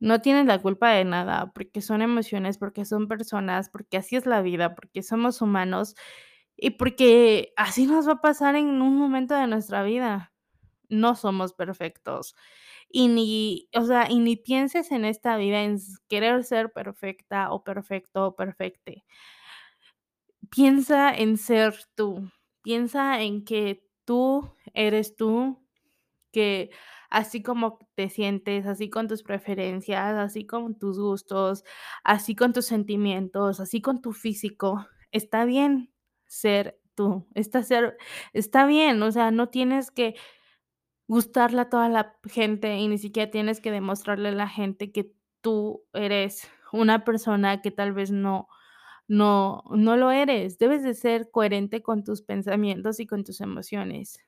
No 0.00 0.20
tienes 0.20 0.46
la 0.46 0.60
culpa 0.60 0.90
de 0.90 1.04
nada, 1.04 1.52
porque 1.54 1.80
son 1.80 2.02
emociones, 2.02 2.58
porque 2.58 2.84
son 2.84 3.06
personas, 3.08 3.68
porque 3.70 3.96
así 3.98 4.16
es 4.16 4.26
la 4.26 4.42
vida, 4.42 4.74
porque 4.74 5.02
somos 5.02 5.40
humanos 5.42 5.94
y 6.56 6.70
porque 6.70 7.52
así 7.56 7.86
nos 7.86 8.08
va 8.08 8.12
a 8.14 8.20
pasar 8.20 8.56
en 8.56 8.82
un 8.82 8.96
momento 8.98 9.34
de 9.36 9.46
nuestra 9.46 9.82
vida. 9.84 10.32
No 10.88 11.16
somos 11.16 11.54
perfectos. 11.54 12.36
Y 12.90 13.08
ni, 13.08 13.68
o 13.76 13.84
sea, 13.86 14.10
y 14.10 14.20
ni 14.20 14.36
pienses 14.36 14.92
en 14.92 15.04
esta 15.06 15.36
vida 15.38 15.62
en 15.64 15.78
querer 16.08 16.44
ser 16.44 16.72
perfecta 16.72 17.52
o 17.52 17.64
perfecto 17.64 18.26
o 18.28 18.36
perfecte. 18.36 19.04
Piensa 20.54 21.14
en 21.14 21.38
ser 21.38 21.74
tú, 21.94 22.30
piensa 22.60 23.22
en 23.22 23.42
que 23.42 23.86
tú 24.04 24.54
eres 24.74 25.16
tú, 25.16 25.58
que 26.30 26.70
así 27.08 27.42
como 27.42 27.78
te 27.94 28.10
sientes, 28.10 28.66
así 28.66 28.90
con 28.90 29.08
tus 29.08 29.22
preferencias, 29.22 30.14
así 30.18 30.46
con 30.46 30.78
tus 30.78 30.98
gustos, 30.98 31.64
así 32.04 32.34
con 32.36 32.52
tus 32.52 32.66
sentimientos, 32.66 33.60
así 33.60 33.80
con 33.80 34.02
tu 34.02 34.12
físico, 34.12 34.86
está 35.10 35.46
bien 35.46 35.90
ser 36.26 36.78
tú, 36.94 37.26
está 37.34 37.62
ser 37.62 37.96
está 38.34 38.66
bien, 38.66 39.02
o 39.02 39.10
sea, 39.10 39.30
no 39.30 39.48
tienes 39.48 39.90
que 39.90 40.16
gustarle 41.08 41.62
a 41.62 41.70
toda 41.70 41.88
la 41.88 42.18
gente 42.24 42.76
y 42.76 42.88
ni 42.88 42.98
siquiera 42.98 43.30
tienes 43.30 43.62
que 43.62 43.70
demostrarle 43.70 44.30
a 44.30 44.32
la 44.32 44.48
gente 44.48 44.92
que 44.92 45.12
tú 45.40 45.84
eres 45.94 46.46
una 46.72 47.04
persona 47.04 47.62
que 47.62 47.70
tal 47.70 47.92
vez 47.92 48.10
no 48.10 48.48
no 49.08 49.64
no 49.70 49.96
lo 49.96 50.10
eres. 50.10 50.58
Debes 50.58 50.82
de 50.82 50.94
ser 50.94 51.30
coherente 51.30 51.82
con 51.82 52.04
tus 52.04 52.22
pensamientos 52.22 53.00
y 53.00 53.06
con 53.06 53.24
tus 53.24 53.40
emociones. 53.40 54.18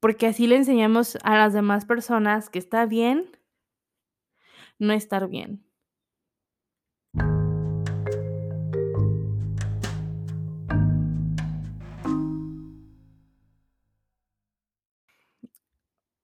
Porque 0.00 0.26
así 0.26 0.46
le 0.46 0.56
enseñamos 0.56 1.18
a 1.22 1.36
las 1.36 1.52
demás 1.52 1.84
personas 1.84 2.48
que 2.48 2.58
está 2.58 2.86
bien 2.86 3.36
no 4.78 4.92
estar 4.94 5.28
bien. 5.28 5.64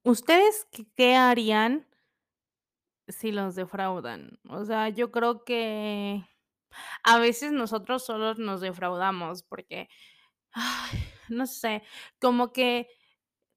¿Ustedes 0.04 0.68
qué 0.96 1.16
harían 1.16 1.86
si 3.08 3.32
los 3.32 3.56
defraudan? 3.56 4.38
O 4.48 4.64
sea, 4.64 4.88
yo 4.88 5.10
creo 5.10 5.44
que 5.44 6.24
a 7.06 7.18
veces 7.20 7.52
nosotros 7.52 8.04
solos 8.06 8.38
nos 8.40 8.60
defraudamos 8.62 9.42
porque, 9.44 9.88
no 11.28 11.46
sé, 11.46 11.82
como 12.20 12.52
que 12.52 12.88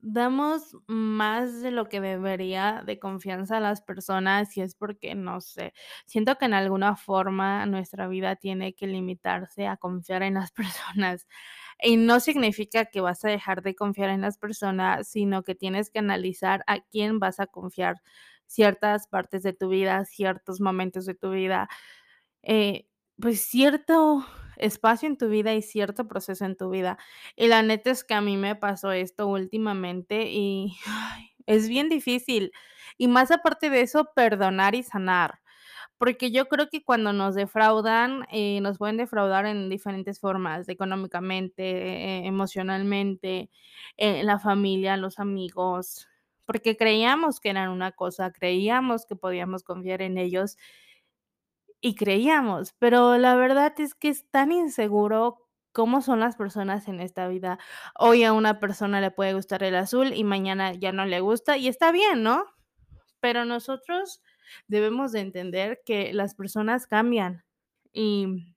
damos 0.02 0.78
más 0.88 1.62
de 1.62 1.72
lo 1.72 1.90
que 1.90 2.02
debería 2.02 2.84
de 2.86 3.00
confianza 3.00 3.58
a 3.58 3.62
las 3.62 3.82
personas, 3.82 4.58
y 4.58 4.62
es 4.62 4.76
porque, 4.76 5.16
no 5.16 5.42
sé, 5.42 5.74
siento 6.06 6.38
que 6.38 6.46
en 6.46 6.54
alguna 6.56 6.96
forma 6.98 7.66
nuestra 7.68 8.08
vida 8.08 8.36
tiene 8.38 8.74
que 8.76 8.88
limitarse 8.88 9.68
a 9.68 9.78
confiar 9.78 10.24
en 10.24 10.36
las 10.36 10.52
personas. 10.54 11.28
Y 11.84 11.98
no 11.98 12.20
significa 12.22 12.86
que 12.86 13.02
vas 13.02 13.26
a 13.26 13.30
dejar 13.30 13.64
de 13.64 13.76
confiar 13.76 14.10
en 14.12 14.22
las 14.22 14.38
personas, 14.40 15.10
sino 15.10 15.44
que 15.44 15.56
tienes 15.56 15.90
que 15.92 16.00
analizar 16.00 16.64
a 16.68 16.82
quién 16.82 17.20
vas 17.20 17.40
a 17.42 17.48
confiar 17.48 17.98
ciertas 18.48 19.08
partes 19.08 19.44
de 19.44 19.54
tu 19.54 19.70
vida, 19.70 20.06
ciertos 20.06 20.62
momentos 20.62 21.06
de 21.08 21.16
tu 21.16 21.32
vida, 21.32 21.70
eh, 22.44 22.88
pues, 23.22 23.42
cierto 23.42 24.26
espacio 24.58 25.08
en 25.08 25.18
tu 25.18 25.30
vida 25.30 25.54
y 25.54 25.62
cierto 25.62 26.08
proceso 26.08 26.46
en 26.46 26.56
tu 26.58 26.70
vida. 26.70 26.98
Y 27.36 27.48
la 27.48 27.64
neta 27.64 27.92
es 27.92 28.04
que 28.04 28.14
a 28.14 28.22
mí 28.22 28.38
me 28.38 28.56
pasó 28.56 28.92
esto 28.92 29.28
últimamente 29.28 30.30
y, 30.32 30.78
es 31.46 31.68
bien 31.70 31.90
difícil. 31.90 32.52
Y 32.98 33.08
más 33.08 33.32
aparte 33.32 33.70
de 33.70 33.82
eso, 33.82 34.12
perdonar 34.16 34.76
y 34.76 34.84
sanar. 34.84 35.40
Porque 35.98 36.32
yo 36.32 36.48
creo 36.48 36.70
que 36.70 36.84
cuando 36.84 37.14
nos 37.14 37.36
defraudan, 37.36 38.26
eh, 38.32 38.62
nos 38.62 38.78
pueden 38.78 38.98
defraudar 38.98 39.46
en 39.46 39.70
diferentes 39.70 40.20
formas, 40.20 40.70
económicamente, 40.70 41.64
e 41.64 42.26
emocionalmente, 42.28 43.50
en 43.98 44.26
la 44.26 44.40
familia, 44.40 44.98
los 44.98 45.20
amigos, 45.20 46.08
porque 46.46 46.78
creíamos 46.78 47.40
que 47.40 47.50
eran 47.50 47.70
una 47.70 47.92
cosa, 47.92 48.32
creíamos 48.32 49.06
que 49.06 49.16
podíamos 49.16 49.64
confiar 49.64 50.02
en 50.02 50.18
ellos 50.18 50.58
y 51.82 51.96
creíamos, 51.96 52.74
pero 52.80 53.18
la 53.18 53.36
verdad 53.36 53.74
es 53.80 53.96
que 53.96 54.10
es 54.10 54.30
tan 54.32 54.52
inseguro 54.52 55.48
cómo 55.72 56.02
son 56.02 56.20
las 56.20 56.36
personas 56.36 56.88
en 56.88 57.00
esta 57.00 57.28
vida. 57.28 57.60
Hoy 57.98 58.24
a 58.24 58.34
una 58.34 58.60
persona 58.60 59.02
le 59.02 59.12
puede 59.12 59.34
gustar 59.34 59.64
el 59.64 59.76
azul 59.76 60.14
y 60.14 60.24
mañana 60.24 60.74
ya 60.74 60.92
no 60.92 61.06
le 61.06 61.22
gusta, 61.22 61.58
y 61.58 61.68
está 61.68 61.92
bien, 61.92 62.24
¿no? 62.24 62.46
Pero 63.22 63.46
nosotros 63.46 64.22
debemos 64.68 65.12
de 65.12 65.22
entender 65.22 65.82
que 65.86 66.14
las 66.14 66.36
personas 66.36 66.88
cambian 66.88 67.44
y 67.94 68.56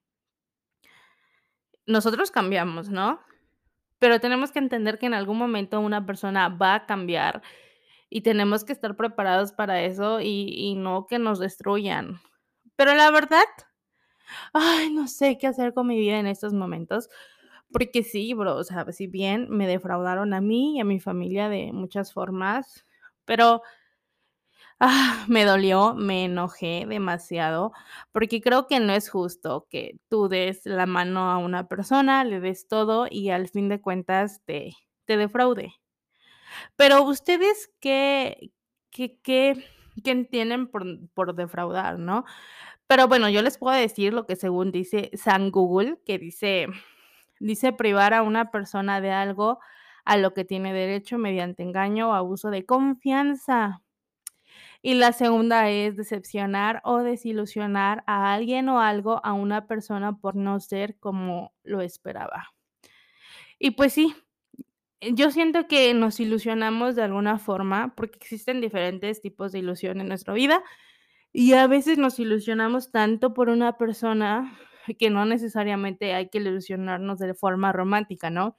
nosotros 1.85 2.31
cambiamos, 2.31 2.89
¿no? 2.89 3.19
Pero 3.99 4.19
tenemos 4.19 4.51
que 4.51 4.59
entender 4.59 4.99
que 4.99 5.07
en 5.07 5.13
algún 5.13 5.37
momento 5.37 5.79
una 5.81 6.05
persona 6.05 6.49
va 6.49 6.75
a 6.75 6.85
cambiar 6.85 7.41
y 8.09 8.21
tenemos 8.21 8.65
que 8.65 8.73
estar 8.73 8.95
preparados 8.97 9.53
para 9.53 9.83
eso 9.83 10.21
y 10.21 10.49
y 10.55 10.75
no 10.75 11.07
que 11.07 11.19
nos 11.19 11.39
destruyan. 11.39 12.21
Pero 12.83 12.95
la 12.95 13.11
verdad, 13.11 13.45
ay, 14.53 14.91
no 14.93 15.07
sé 15.07 15.37
qué 15.37 15.47
hacer 15.47 15.73
con 15.73 15.87
mi 15.87 15.97
vida 15.99 16.19
en 16.19 16.27
estos 16.27 16.53
momentos, 16.53 17.09
porque 17.71 18.03
sí, 18.03 18.33
bro, 18.33 18.57
o 18.57 18.63
sea, 18.65 18.85
si 18.91 19.07
bien 19.07 19.47
me 19.49 19.67
defraudaron 19.67 20.33
a 20.33 20.41
mí 20.41 20.77
y 20.77 20.81
a 20.81 20.85
mi 20.85 20.99
familia 20.99 21.49
de 21.49 21.71
muchas 21.73 22.13
formas, 22.13 22.85
pero 23.25 23.61
ah, 24.79 25.25
me 25.27 25.45
dolió, 25.45 25.93
me 25.93 26.25
enojé 26.25 26.85
demasiado, 26.87 27.71
porque 28.11 28.41
creo 28.41 28.67
que 28.67 28.79
no 28.79 28.93
es 28.93 29.09
justo 29.09 29.67
que 29.69 29.97
tú 30.09 30.27
des 30.29 30.61
la 30.65 30.85
mano 30.85 31.31
a 31.31 31.37
una 31.37 31.67
persona, 31.67 32.23
le 32.23 32.39
des 32.39 32.67
todo 32.67 33.07
y 33.09 33.29
al 33.29 33.47
fin 33.49 33.69
de 33.69 33.81
cuentas 33.81 34.41
te 34.45 34.73
te 35.05 35.17
defraude. 35.17 35.73
Pero, 36.79 37.03
¿ustedes 37.03 37.69
qué 37.79 38.51
qué 38.89 39.19
qué 39.23 39.63
qué 40.03 40.11
entienden 40.11 40.67
por 40.67 40.85
por 41.13 41.35
defraudar, 41.35 41.99
no? 41.99 42.25
Pero 42.93 43.07
bueno, 43.07 43.27
yo 43.27 43.41
les 43.41 43.57
puedo 43.57 43.75
decir 43.75 44.13
lo 44.13 44.27
que 44.27 44.35
según 44.35 44.71
dice 44.71 45.09
San 45.15 45.49
Google, 45.49 45.97
que 46.05 46.19
dice 46.19 46.67
dice 47.39 47.73
privar 47.73 48.13
a 48.13 48.21
una 48.21 48.51
persona 48.51 49.01
de 49.01 49.09
algo 49.09 49.57
a 50.05 50.15
lo 50.15 50.35
que 50.35 50.45
tiene 50.45 50.73
derecho 50.73 51.17
mediante 51.17 51.63
engaño 51.63 52.11
o 52.11 52.13
abuso 52.13 52.51
de 52.51 52.67
confianza. 52.67 53.81
Y 54.83 54.93
la 54.93 55.11
segunda 55.11 55.71
es 55.71 55.95
decepcionar 55.97 56.81
o 56.83 56.99
desilusionar 56.99 58.03
a 58.05 58.31
alguien 58.31 58.69
o 58.69 58.79
algo, 58.79 59.25
a 59.25 59.33
una 59.33 59.65
persona 59.65 60.19
por 60.19 60.35
no 60.35 60.59
ser 60.59 60.95
como 60.99 61.51
lo 61.63 61.81
esperaba. 61.81 62.53
Y 63.57 63.71
pues 63.71 63.93
sí, 63.93 64.13
yo 65.01 65.31
siento 65.31 65.67
que 65.67 65.91
nos 65.95 66.19
ilusionamos 66.19 66.95
de 66.95 67.01
alguna 67.01 67.39
forma, 67.39 67.95
porque 67.95 68.19
existen 68.21 68.61
diferentes 68.61 69.19
tipos 69.19 69.51
de 69.51 69.57
ilusión 69.57 69.99
en 69.99 70.09
nuestra 70.09 70.35
vida, 70.35 70.63
y 71.33 71.53
a 71.53 71.67
veces 71.67 71.97
nos 71.97 72.19
ilusionamos 72.19 72.91
tanto 72.91 73.33
por 73.33 73.49
una 73.49 73.77
persona 73.77 74.57
que 74.99 75.09
no 75.09 75.25
necesariamente 75.25 76.13
hay 76.13 76.29
que 76.29 76.39
ilusionarnos 76.39 77.19
de 77.19 77.33
forma 77.33 77.71
romántica, 77.73 78.29
¿no? 78.29 78.57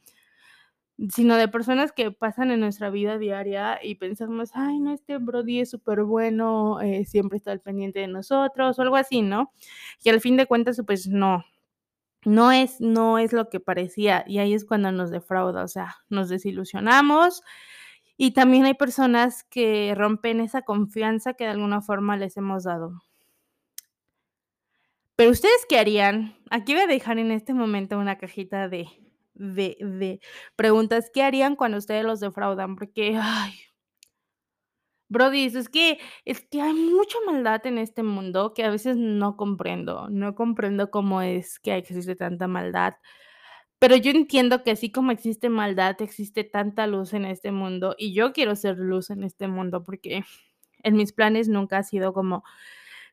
Sino 1.13 1.37
de 1.37 1.49
personas 1.49 1.91
que 1.91 2.13
pasan 2.13 2.53
en 2.53 2.61
nuestra 2.61 2.89
vida 2.89 3.19
diaria 3.19 3.81
y 3.83 3.97
pensamos: 3.97 4.51
"Ay, 4.55 4.79
no, 4.79 4.93
este 4.93 5.19
brody 5.19 5.59
es 5.61 5.71
superbueno, 5.71 6.81
eh, 6.81 7.05
siempre 7.05 7.37
está 7.39 7.51
al 7.51 7.61
pendiente 7.61 7.99
de 7.99 8.07
nosotros", 8.07 8.79
o 8.79 8.83
algo 8.83 8.95
así, 8.97 9.21
¿no? 9.21 9.53
Y 10.05 10.11
al 10.11 10.21
fin 10.21 10.37
de 10.37 10.47
cuentas, 10.47 10.81
pues 10.87 11.09
no, 11.09 11.45
no 12.25 12.53
es 12.53 12.81
no 12.81 13.19
es 13.19 13.33
lo 13.33 13.51
que 13.51 13.61
parecía, 13.61 14.25
y 14.29 14.39
ahí 14.39 14.55
es 14.55 14.65
cuando 14.67 14.93
nos 14.93 15.11
defrauda, 15.11 15.65
o 15.65 15.69
sea, 15.69 15.97
nos 16.11 16.29
desilusionamos. 16.31 17.43
Y 18.21 18.31
también 18.33 18.65
hay 18.65 18.75
personas 18.75 19.43
que 19.45 19.93
rompen 19.97 20.41
esa 20.41 20.63
confianza 20.63 21.35
que 21.35 21.45
de 21.45 21.51
alguna 21.51 21.81
forma 21.83 22.17
les 22.17 22.37
hemos 22.37 22.63
dado. 22.65 23.03
Pero, 25.19 25.31
¿ustedes 25.31 25.65
qué 25.69 25.79
harían? 25.79 26.37
Aquí 26.51 26.73
voy 26.75 26.83
a 26.83 26.87
dejar 26.89 27.19
en 27.19 27.31
este 27.31 27.55
momento 27.55 27.99
una 27.99 28.19
cajita 28.19 28.69
de 28.69 28.89
de 29.37 29.77
de 29.81 30.21
preguntas, 30.57 31.11
¿qué 31.13 31.23
harían 31.23 31.57
cuando 31.57 31.79
ustedes 31.79 32.05
los 32.05 32.21
defraudan? 32.21 32.77
Porque, 32.77 33.17
ay 33.21 33.53
brodis, 35.11 35.55
es 35.55 35.69
que 35.69 35.99
es 36.25 36.41
que 36.41 36.61
hay 36.63 36.73
mucha 36.73 37.19
maldad 37.27 37.65
en 37.67 37.79
este 37.79 38.03
mundo 38.03 38.55
que 38.55 38.65
a 38.65 38.71
veces 38.71 38.97
no 38.97 39.37
comprendo, 39.37 40.09
no 40.11 40.35
comprendo 40.35 40.91
cómo 40.91 41.21
es 41.23 41.59
que 41.61 41.77
existe 41.77 42.17
tanta 42.17 42.49
maldad. 42.49 42.95
Pero 43.85 43.97
yo 43.97 44.13
entiendo 44.13 44.63
que 44.63 44.71
así 44.71 44.91
como 44.91 45.13
existe 45.13 45.51
maldad, 45.51 46.01
existe 46.01 46.43
tanta 46.43 46.87
luz 46.87 47.13
en 47.13 47.27
este 47.27 47.53
mundo, 47.53 47.95
y 47.99 48.15
yo 48.15 48.33
quiero 48.33 48.57
ser 48.57 48.79
luz 48.79 49.11
en 49.11 49.23
este 49.23 49.47
mundo, 49.47 49.85
porque 49.85 50.25
en 50.83 50.97
mis 50.97 51.13
planes 51.13 51.51
nunca 51.51 51.77
ha 51.77 51.83
sido 51.83 52.15
como 52.15 52.45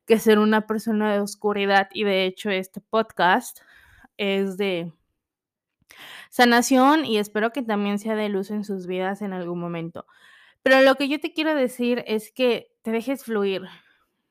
que 0.05 0.17
ser 0.17 0.39
una 0.39 0.67
persona 0.67 1.11
de 1.11 1.19
oscuridad, 1.19 1.89
y 1.91 2.05
de 2.05 2.23
hecho, 2.23 2.51
este 2.51 2.79
podcast 2.79 3.59
es 4.15 4.55
de 4.55 4.93
sanación, 6.29 7.03
y 7.03 7.17
espero 7.17 7.51
que 7.51 7.63
también 7.63 7.99
sea 7.99 8.15
de 8.15 8.29
luz 8.29 8.49
en 8.49 8.63
sus 8.63 8.87
vidas 8.87 9.21
en 9.21 9.33
algún 9.33 9.59
momento. 9.59 10.05
Pero 10.63 10.79
lo 10.83 10.95
que 10.95 11.09
yo 11.09 11.19
te 11.19 11.33
quiero 11.33 11.53
decir 11.53 12.01
es 12.07 12.31
que 12.31 12.71
te 12.81 12.91
dejes 12.91 13.25
fluir. 13.25 13.63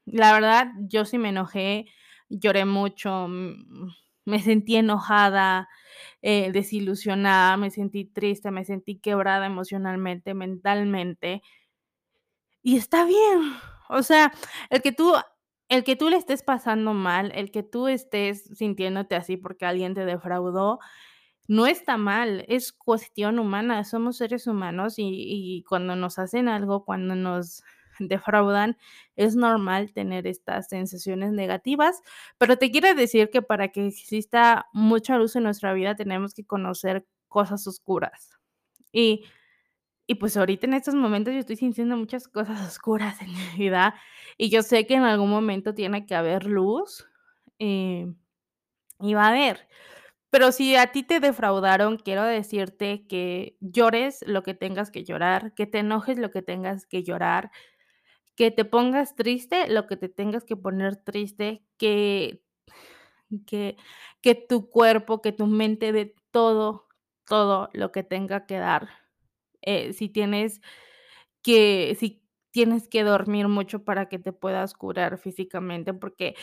La 0.06 0.32
verdad, 0.32 0.68
yo 0.88 1.04
sí 1.04 1.18
me 1.18 1.28
enojé, 1.28 1.84
lloré 2.30 2.64
mucho, 2.64 3.26
mm, 3.28 3.90
me 4.30 4.40
sentí 4.40 4.76
enojada, 4.76 5.68
eh, 6.22 6.52
desilusionada, 6.52 7.56
me 7.56 7.70
sentí 7.70 8.04
triste, 8.06 8.50
me 8.50 8.64
sentí 8.64 8.98
quebrada 8.98 9.46
emocionalmente, 9.46 10.34
mentalmente. 10.34 11.42
Y 12.62 12.76
está 12.76 13.04
bien, 13.06 13.54
o 13.88 14.02
sea, 14.02 14.32
el 14.70 14.82
que 14.82 14.92
tú 14.92 15.14
el 15.68 15.84
que 15.84 15.94
tú 15.96 16.08
le 16.10 16.16
estés 16.16 16.42
pasando 16.42 16.94
mal, 16.94 17.30
el 17.34 17.52
que 17.52 17.62
tú 17.62 17.86
estés 17.88 18.42
sintiéndote 18.56 19.14
así 19.14 19.36
porque 19.36 19.66
alguien 19.66 19.94
te 19.94 20.04
defraudó, 20.04 20.80
no 21.48 21.66
está 21.66 21.96
mal, 21.98 22.44
es 22.48 22.72
cuestión 22.72 23.38
humana, 23.40 23.84
somos 23.84 24.18
seres 24.18 24.46
humanos, 24.48 24.98
y 24.98 25.04
y 25.08 25.64
cuando 25.64 25.96
nos 25.96 26.18
hacen 26.18 26.48
algo, 26.48 26.84
cuando 26.84 27.14
nos 27.16 27.62
defraudan, 28.08 28.76
es 29.16 29.36
normal 29.36 29.92
tener 29.92 30.26
estas 30.26 30.68
sensaciones 30.68 31.32
negativas, 31.32 32.00
pero 32.38 32.56
te 32.58 32.70
quiero 32.70 32.94
decir 32.94 33.30
que 33.30 33.42
para 33.42 33.68
que 33.68 33.86
exista 33.86 34.66
mucha 34.72 35.16
luz 35.18 35.36
en 35.36 35.44
nuestra 35.44 35.72
vida, 35.74 35.94
tenemos 35.96 36.34
que 36.34 36.44
conocer 36.44 37.06
cosas 37.28 37.66
oscuras. 37.66 38.38
Y 38.92 39.24
y 40.06 40.16
pues 40.16 40.36
ahorita 40.36 40.66
en 40.66 40.74
estos 40.74 40.94
momentos 40.96 41.32
yo 41.32 41.40
estoy 41.40 41.56
sintiendo 41.56 41.96
muchas 41.96 42.26
cosas 42.26 42.60
oscuras 42.66 43.22
en 43.22 43.28
mi 43.32 43.44
vida, 43.56 43.94
y 44.36 44.50
yo 44.50 44.62
sé 44.62 44.86
que 44.86 44.94
en 44.94 45.04
algún 45.04 45.30
momento 45.30 45.72
tiene 45.74 46.04
que 46.06 46.16
haber 46.16 46.46
luz, 46.46 47.06
eh, 47.60 48.12
y 49.00 49.14
va 49.14 49.26
a 49.26 49.28
haber. 49.30 49.68
Pero 50.30 50.52
si 50.52 50.76
a 50.76 50.88
ti 50.92 51.02
te 51.04 51.20
defraudaron, 51.20 51.98
quiero 51.98 52.24
decirte 52.24 53.06
que 53.08 53.56
llores 53.60 54.24
lo 54.26 54.42
que 54.44 54.54
tengas 54.54 54.90
que 54.90 55.04
llorar, 55.04 55.54
que 55.54 55.66
te 55.66 55.80
enojes 55.80 56.18
lo 56.18 56.30
que 56.32 56.42
tengas 56.42 56.86
que 56.86 57.02
llorar, 57.04 57.50
que 58.40 58.50
te 58.50 58.64
pongas 58.64 59.16
triste 59.16 59.68
lo 59.68 59.86
que 59.86 59.98
te 59.98 60.08
tengas 60.08 60.44
que 60.44 60.56
poner 60.56 60.96
triste, 60.96 61.62
que 61.76 62.42
que 63.46 63.76
que 64.22 64.34
tu 64.34 64.68
cuerpo, 64.70 65.22
que 65.22 65.32
tu 65.32 65.46
mente 65.46 65.92
dé 65.92 66.14
todo, 66.30 66.88
todo 67.26 67.68
lo 67.72 67.92
que 67.92 68.02
tenga 68.02 68.46
que 68.46 68.58
dar. 68.58 68.88
Eh, 69.62 69.92
si 69.92 70.08
tienes 70.08 70.60
que 71.42 71.96
si 72.00 72.22
tienes 72.52 72.88
que 72.88 73.04
dormir 73.04 73.48
mucho 73.48 73.84
para 73.84 74.08
que 74.08 74.18
te 74.18 74.32
puedas 74.32 74.74
curar 74.74 75.18
físicamente, 75.18 75.94
porque 75.94 76.36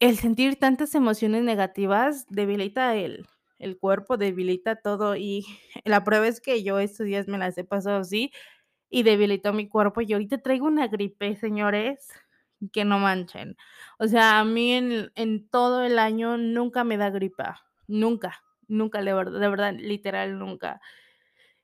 el 0.00 0.16
sentir 0.18 0.56
tantas 0.58 0.94
emociones 0.94 1.44
negativas 1.44 2.26
debilita 2.28 2.96
el 2.96 3.26
el 3.58 3.78
cuerpo, 3.78 4.18
debilita 4.18 4.76
todo, 4.76 5.16
y 5.16 5.46
la 5.86 6.04
prueba 6.04 6.28
es 6.28 6.40
que 6.42 6.62
yo 6.64 6.78
estos 6.80 7.06
días 7.06 7.28
me 7.28 7.38
las 7.38 7.58
he 7.58 7.64
pasado 7.64 7.98
así, 8.00 8.32
y 8.90 9.02
debilitó 9.02 9.52
mi 9.52 9.68
cuerpo, 9.68 10.00
y 10.00 10.12
ahorita 10.12 10.38
traigo 10.38 10.66
una 10.66 10.88
gripe, 10.88 11.36
señores, 11.36 12.08
que 12.72 12.84
no 12.84 12.98
manchen. 12.98 13.56
O 13.98 14.06
sea, 14.08 14.40
a 14.40 14.44
mí 14.44 14.72
en 14.72 15.12
en 15.14 15.48
todo 15.48 15.82
el 15.84 15.98
año 15.98 16.36
nunca 16.38 16.84
me 16.84 16.96
da 16.96 17.10
gripa, 17.10 17.64
nunca, 17.88 18.42
nunca, 18.68 19.02
de 19.02 19.12
ver 19.14 19.30
de 19.30 19.48
verdad, 19.48 19.74
literal, 19.78 20.38
nunca. 20.38 20.80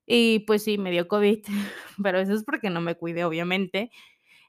Y 0.06 0.40
pues 0.40 0.64
sí, 0.64 0.78
me 0.78 0.90
dio 0.90 1.08
COVID, 1.08 1.44
pero 2.02 2.18
eso 2.20 2.34
es 2.34 2.44
porque 2.44 2.70
no 2.70 2.80
me 2.80 2.96
cuidé, 2.96 3.24
obviamente, 3.24 3.90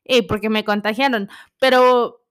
y 0.05 0.23
porque 0.23 0.49
me 0.49 0.65
contagiaron. 0.65 1.29
Pero 1.59 2.23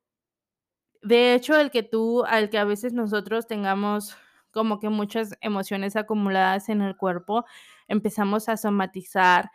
de 1.02 1.34
hecho, 1.34 1.58
el 1.58 1.70
que 1.70 1.82
tú 1.82 2.24
al 2.24 2.48
que 2.50 2.58
a 2.58 2.64
veces 2.64 2.92
nosotros 2.92 3.46
tengamos 3.46 4.16
como 4.52 4.78
que 4.80 4.88
muchas 4.90 5.36
emociones 5.40 5.96
acumuladas 5.96 6.68
en 6.68 6.82
el 6.82 6.96
cuerpo, 6.96 7.44
empezamos 7.88 8.48
a 8.48 8.56
somatizar 8.56 9.50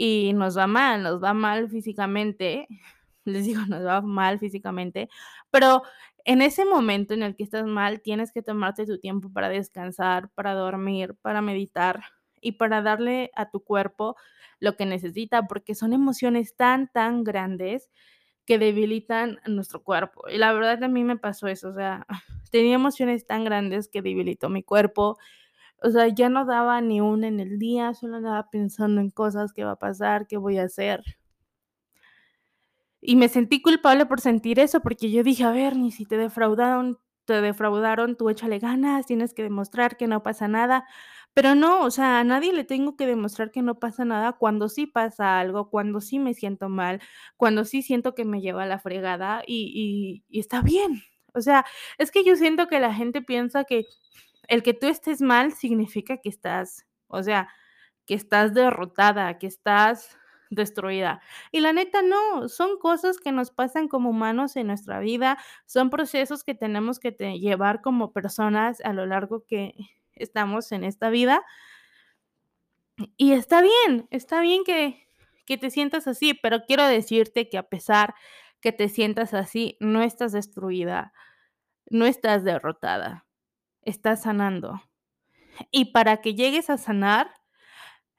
y 0.00 0.32
nos 0.32 0.56
va 0.56 0.68
mal, 0.68 1.02
nos 1.02 1.22
va 1.22 1.34
mal 1.34 1.68
físicamente, 1.68 2.68
les 3.24 3.44
digo, 3.44 3.62
nos 3.66 3.84
va 3.84 4.00
mal 4.00 4.38
físicamente, 4.38 5.08
pero 5.50 5.82
en 6.24 6.40
ese 6.40 6.64
momento 6.64 7.14
en 7.14 7.22
el 7.22 7.34
que 7.34 7.42
estás 7.42 7.66
mal, 7.66 8.00
tienes 8.00 8.32
que 8.32 8.42
tomarte 8.42 8.86
tu 8.86 8.98
tiempo 8.98 9.32
para 9.32 9.48
descansar, 9.48 10.30
para 10.34 10.54
dormir, 10.54 11.16
para 11.20 11.42
meditar 11.42 12.02
y 12.40 12.52
para 12.52 12.80
darle 12.82 13.30
a 13.34 13.50
tu 13.50 13.64
cuerpo 13.64 14.14
lo 14.60 14.76
que 14.76 14.86
necesita, 14.86 15.46
porque 15.48 15.74
son 15.74 15.92
emociones 15.92 16.54
tan, 16.54 16.88
tan 16.92 17.24
grandes 17.24 17.88
que 18.44 18.58
debilitan 18.58 19.40
nuestro 19.46 19.82
cuerpo. 19.82 20.28
Y 20.28 20.38
la 20.38 20.52
verdad 20.52 20.82
a 20.84 20.88
mí 20.88 21.02
me 21.02 21.16
pasó 21.16 21.48
eso, 21.48 21.70
o 21.70 21.74
sea, 21.74 22.06
tenía 22.52 22.74
emociones 22.74 23.26
tan 23.26 23.44
grandes 23.44 23.88
que 23.88 24.02
debilitó 24.02 24.48
mi 24.48 24.62
cuerpo. 24.62 25.18
O 25.82 25.90
sea, 25.90 26.08
ya 26.08 26.28
no 26.28 26.44
daba 26.44 26.80
ni 26.80 27.00
una 27.00 27.28
en 27.28 27.40
el 27.40 27.58
día, 27.58 27.94
solo 27.94 28.16
andaba 28.16 28.50
pensando 28.50 29.00
en 29.00 29.10
cosas, 29.10 29.52
qué 29.52 29.64
va 29.64 29.72
a 29.72 29.76
pasar, 29.78 30.26
qué 30.26 30.36
voy 30.36 30.58
a 30.58 30.64
hacer. 30.64 31.02
Y 33.02 33.16
me 33.16 33.28
sentí 33.28 33.62
culpable 33.62 34.06
por 34.06 34.20
sentir 34.20 34.58
eso, 34.58 34.80
porque 34.80 35.10
yo 35.10 35.22
dije: 35.22 35.44
"A 35.44 35.52
ver, 35.52 35.76
ni 35.76 35.90
si 35.92 36.04
te 36.04 36.16
defraudaron 36.16 36.98
te 37.26 37.42
defraudaron, 37.42 38.16
tú 38.16 38.30
échale 38.30 38.58
ganas, 38.58 39.04
tienes 39.04 39.34
que 39.34 39.42
demostrar 39.42 39.96
que 39.96 40.06
no 40.08 40.22
pasa 40.22 40.48
nada". 40.48 40.84
Pero 41.34 41.54
no, 41.54 41.82
o 41.84 41.90
sea, 41.90 42.18
a 42.20 42.24
nadie 42.24 42.52
le 42.52 42.64
tengo 42.64 42.96
que 42.96 43.06
demostrar 43.06 43.50
que 43.52 43.62
no 43.62 43.78
pasa 43.78 44.04
nada 44.04 44.32
cuando 44.32 44.68
sí 44.68 44.86
pasa 44.86 45.38
algo, 45.38 45.70
cuando 45.70 46.00
sí 46.00 46.18
me 46.18 46.34
siento 46.34 46.68
mal, 46.68 47.00
cuando 47.36 47.64
sí 47.64 47.82
siento 47.82 48.14
que 48.14 48.24
me 48.24 48.40
lleva 48.40 48.66
la 48.66 48.78
fregada, 48.80 49.42
y 49.46 50.24
y 50.28 50.40
está 50.40 50.62
bien. 50.62 51.02
O 51.34 51.40
sea, 51.42 51.64
es 51.98 52.10
que 52.10 52.24
yo 52.24 52.34
siento 52.36 52.66
que 52.68 52.80
la 52.80 52.92
gente 52.94 53.22
piensa 53.22 53.64
que 53.64 53.84
el 54.48 54.62
que 54.62 54.74
tú 54.74 54.86
estés 54.88 55.20
mal 55.20 55.52
significa 55.52 56.18
que 56.18 56.28
estás, 56.28 56.86
o 57.06 57.22
sea, 57.22 57.48
que 58.06 58.14
estás 58.14 58.54
derrotada, 58.54 59.38
que 59.38 59.46
estás 59.46 60.18
destruida. 60.50 61.20
Y 61.52 61.60
la 61.60 61.72
neta 61.72 62.02
no, 62.02 62.48
son 62.48 62.78
cosas 62.78 63.18
que 63.18 63.32
nos 63.32 63.50
pasan 63.50 63.86
como 63.86 64.10
humanos 64.10 64.56
en 64.56 64.66
nuestra 64.66 64.98
vida, 64.98 65.38
son 65.66 65.90
procesos 65.90 66.42
que 66.42 66.54
tenemos 66.54 66.98
que 66.98 67.12
llevar 67.38 67.82
como 67.82 68.12
personas 68.12 68.80
a 68.80 68.92
lo 68.92 69.06
largo 69.06 69.44
que 69.46 69.74
estamos 70.14 70.72
en 70.72 70.84
esta 70.84 71.10
vida. 71.10 71.44
Y 73.16 73.32
está 73.32 73.62
bien, 73.62 74.08
está 74.10 74.40
bien 74.40 74.64
que 74.64 75.08
que 75.48 75.56
te 75.56 75.70
sientas 75.70 76.06
así, 76.06 76.34
pero 76.34 76.66
quiero 76.66 76.86
decirte 76.86 77.48
que 77.48 77.56
a 77.56 77.62
pesar 77.62 78.14
que 78.60 78.70
te 78.70 78.90
sientas 78.90 79.32
así, 79.32 79.78
no 79.80 80.02
estás 80.02 80.32
destruida, 80.32 81.14
no 81.88 82.04
estás 82.04 82.44
derrotada, 82.44 83.24
estás 83.88 84.22
sanando. 84.22 84.82
Y 85.70 85.86
para 85.92 86.18
que 86.18 86.34
llegues 86.34 86.70
a 86.70 86.78
sanar, 86.78 87.30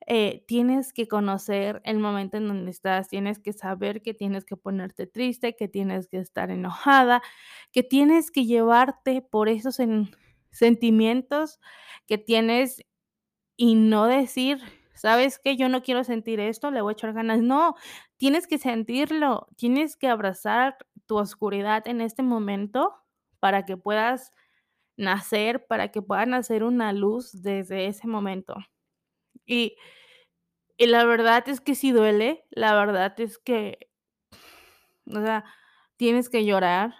eh, 0.08 0.44
tienes 0.48 0.94
que 0.94 1.08
conocer 1.08 1.82
el 1.86 2.00
momento 2.00 2.38
en 2.38 2.48
donde 2.48 2.72
estás, 2.72 3.10
tienes 3.10 3.40
que 3.40 3.54
saber 3.54 4.02
que 4.02 4.14
tienes 4.14 4.46
que 4.46 4.58
ponerte 4.58 5.08
triste, 5.08 5.56
que 5.56 5.68
tienes 5.68 6.08
que 6.08 6.20
estar 6.20 6.52
enojada, 6.52 7.22
que 7.72 7.84
tienes 7.84 8.32
que 8.32 8.46
llevarte 8.46 9.22
por 9.22 9.50
esos 9.50 9.76
sen 9.76 10.12
sentimientos 10.52 11.60
que 12.08 12.18
tienes 12.18 12.84
y 13.58 13.76
no 13.76 14.06
decir: 14.08 14.60
"¿Sabes 14.96 15.40
qué? 15.44 15.56
Yo 15.58 15.70
no 15.70 15.82
quiero 15.84 16.04
sentir 16.04 16.40
esto, 16.40 16.72
le 16.72 16.82
voy 16.82 16.92
a 16.92 16.94
echar 16.94 17.14
ganas". 17.14 17.42
No, 17.42 17.76
tienes 18.18 18.48
que 18.48 18.58
sentirlo, 18.58 19.48
tienes 19.58 19.96
que 19.98 20.08
abrazar 20.08 20.78
tu 21.08 21.18
oscuridad 21.18 21.88
en 21.88 22.02
este 22.02 22.24
momento 22.24 22.96
para 23.40 23.66
que 23.66 23.78
puedas 23.78 24.32
nacer, 25.00 25.66
para 25.68 25.90
que 25.90 26.04
pueda 26.04 26.28
nacer 26.28 26.64
una 26.66 26.94
luz 26.94 27.44
desde 27.44 27.88
ese 27.88 28.08
momento. 28.08 28.56
Y 29.48 29.76
y 30.82 30.88
la 30.88 31.04
verdad 31.04 31.44
es 31.50 31.60
que 31.60 31.76
sí 31.76 31.92
duele, 31.92 32.46
la 32.52 32.74
verdad 32.74 33.14
es 33.20 33.38
que 33.38 33.90
o 35.08 35.12
sea, 35.22 35.44
tienes 35.98 36.30
que 36.30 36.46
llorar, 36.46 36.94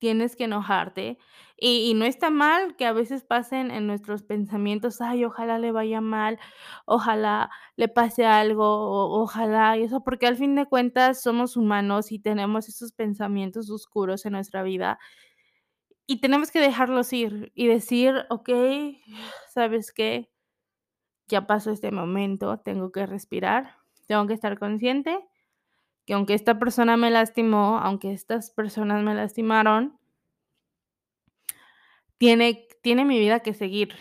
tienes 0.00 0.36
que 0.36 0.44
enojarte, 0.44 1.18
y 1.58 1.94
no 1.94 2.04
está 2.06 2.30
mal 2.30 2.76
que 2.76 2.86
a 2.86 2.92
veces 2.92 3.24
pasen 3.24 3.70
en 3.72 3.86
nuestros 3.86 4.22
pensamientos: 4.24 5.00
"Ay, 5.00 5.24
ojalá 5.24 5.58
le 5.58 5.72
vaya 5.72 6.00
mal, 6.02 6.38
ojalá 6.86 7.50
le 7.76 7.88
pase 7.88 8.26
algo, 8.26 8.64
ojalá", 9.22 9.76
y 9.78 9.84
eso, 9.84 10.04
porque 10.04 10.26
al 10.28 10.36
fin 10.36 10.54
de 10.56 10.66
cuentas 10.66 11.22
somos 11.22 11.56
humanos 11.56 12.12
y 12.12 12.18
tenemos 12.20 12.68
esos 12.68 12.92
pensamientos 12.92 13.70
oscuros 13.70 14.26
en 14.26 14.32
nuestra 14.34 14.62
vida 14.64 14.98
y 16.06 16.20
tenemos 16.20 16.50
que 16.50 16.60
dejarlos 16.60 17.12
ir 17.12 17.52
y 17.54 17.66
decir: 17.68 18.14
"Okey, 18.30 19.02
¿sabes 19.54 19.92
qué? 19.92 20.28
Ya 21.28 21.46
pasó 21.46 21.70
este 21.70 21.90
momento, 21.92 22.58
tengo 22.58 22.90
que 22.92 23.06
respirar, 23.06 23.76
tengo 24.06 24.26
que 24.26 24.34
estar 24.34 24.58
consciente 24.58 25.18
que 26.06 26.14
aunque 26.14 26.34
esta 26.34 26.58
persona 26.58 26.96
me 26.98 27.10
lastimó, 27.10 27.78
aunque 27.78 28.12
estas 28.12 28.50
personas 28.52 29.02
me 29.04 29.14
lastimaron" 29.14 29.98
"tiene 32.20 32.66
tiene 32.82 33.04
mi 33.04 33.18
vida 33.18 33.40
que 33.40 33.54
seguir". 33.54 33.94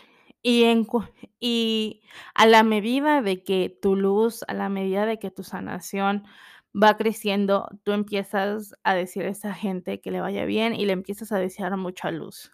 Y 0.43 2.01
a 2.35 2.45
la 2.47 2.63
medida 2.63 3.21
de 3.21 3.43
que 3.43 3.69
tu 3.81 3.95
luz, 3.95 4.43
a 4.47 4.53
la 4.55 4.69
medida 4.69 5.05
de 5.05 5.19
que 5.19 5.29
tu 5.31 5.43
sanación 5.43 6.23
va 6.73 6.97
creciendo, 6.97 7.69
tú 7.83 7.91
empiezas 7.93 8.75
a 8.83 8.93
decir 8.95 9.23
a 9.25 9.29
esa 9.29 9.53
gente 9.53 10.01
que 10.01 10.11
le 10.11 10.21
vaya 10.21 10.45
bien 10.45 10.73
y 10.75 10.85
le 10.85 10.93
empiezas 10.93 11.31
a 11.31 11.39
desear 11.39 11.75
mucha 11.77 12.11
luz. 12.11 12.51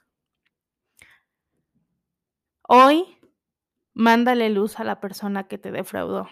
Hoy, 2.69 3.05
mándale 3.93 4.49
luz 4.49 4.79
a 4.79 4.83
la 4.85 4.99
persona 5.01 5.47
que 5.47 5.57
te 5.57 5.71
defraudó. 5.71 6.27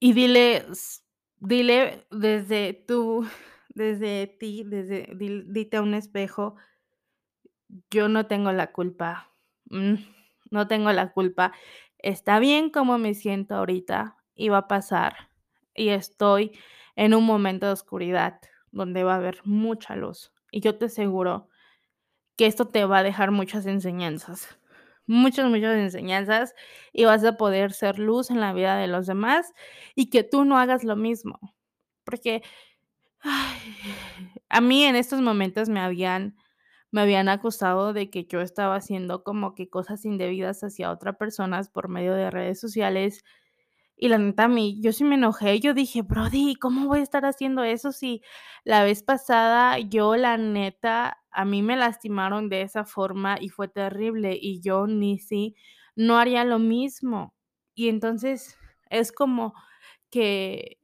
Y 0.00 0.12
diles 0.12 1.04
dile 1.40 2.06
desde 2.10 2.72
tú 2.74 3.26
desde 3.74 4.26
ti, 4.26 4.64
desde 4.64 5.08
dite 5.16 5.76
a 5.78 5.82
un 5.82 5.94
espejo: 5.94 6.56
"Yo 7.90 8.08
no 8.08 8.26
tengo 8.26 8.52
la 8.52 8.72
culpa, 8.72 9.30
mm, 9.70 9.94
no 10.50 10.66
tengo 10.68 10.92
la 10.92 11.12
culpa. 11.12 11.52
Está 11.98 12.38
bien 12.38 12.70
cómo 12.70 12.98
me 12.98 13.14
siento 13.14 13.54
ahorita 13.54 14.16
va 14.50 14.58
a 14.58 14.68
pasar, 14.68 15.30
y 15.74 15.90
estoy 15.90 16.52
en 16.96 17.14
un 17.14 17.24
momento 17.26 17.66
de 17.66 17.72
oscuridad 17.72 18.40
donde 18.72 19.04
va 19.04 19.14
a 19.14 19.16
haber 19.18 19.40
mucha 19.44 19.96
luz, 19.96 20.32
y 20.52 20.60
yo 20.60 20.76
te 20.78 20.86
aseguro 20.86 21.48
que 22.36 22.46
esto 22.46 22.68
te 22.68 22.84
va 22.86 22.98
a 22.98 23.02
dejar 23.04 23.30
muchas 23.32 23.66
enseñanzas, 23.66 24.58
muchas, 25.06 25.48
muchas 25.50 25.76
enseñanzas, 25.78 26.54
y 26.92 27.04
vas 27.06 27.24
a 27.24 27.36
poder 27.38 27.72
ser 27.74 27.98
luz 28.00 28.30
en 28.30 28.40
la 28.40 28.52
vida 28.54 28.76
de 28.78 28.88
los 28.88 29.06
demás, 29.08 29.52
y 29.96 30.10
que 30.10 30.24
tú 30.24 30.44
no 30.46 30.58
hagas 30.58 30.84
lo 30.84 30.96
mismo". 30.96 31.40
Porque, 32.04 32.42
a 34.50 34.60
mí 34.62 34.84
en 34.84 34.96
estos 34.96 35.20
momentos 35.22 35.68
me 35.70 35.80
habían 35.80 36.36
me 36.92 37.02
habían 37.02 37.28
acusado 37.30 37.92
de 37.94 38.10
que 38.10 38.26
yo 38.26 38.40
estaba 38.42 38.76
haciendo 38.76 39.24
como 39.24 39.54
que 39.56 39.70
cosas 39.70 40.04
indebidas 40.06 40.64
hacia 40.64 40.90
otra 40.92 41.18
personas 41.18 41.68
por 41.70 41.88
medio 41.90 42.14
de 42.14 42.30
redes 42.30 42.60
sociales, 42.60 43.24
y 43.96 44.08
la 44.08 44.18
neta 44.18 44.44
a 44.44 44.48
mí 44.48 44.78
yo 44.82 44.92
sí 44.92 45.04
me 45.04 45.16
enojé, 45.16 45.60
yo 45.60 45.74
dije: 45.74 46.02
"Brody, 46.02 46.54
¿cómo 46.56 46.88
voy 46.88 47.00
a 47.00 47.02
estar 47.02 47.24
haciendo 47.26 47.64
eso 47.64 47.92
si 47.92 48.22
la 48.64 48.84
vez 48.84 49.02
pasada 49.02 49.78
yo, 49.80 50.16
la 50.16 50.36
neta, 50.38 51.18
a 51.30 51.44
mí 51.44 51.62
me 51.62 51.76
lastimaron 51.76 52.48
de 52.48 52.62
esa 52.62 52.84
forma 52.84 53.38
y 53.40 53.48
fue 53.50 53.68
terrible, 53.68 54.38
y 54.40 54.60
yo 54.62 54.86
ni 54.86 55.18
sí, 55.18 55.56
no 55.96 56.18
haría 56.18 56.44
lo 56.44 56.58
mismo?". 56.58 57.34
Y 57.74 57.88
entonces 57.88 58.58
es 58.90 59.12
como 59.12 59.54
que 60.10 60.76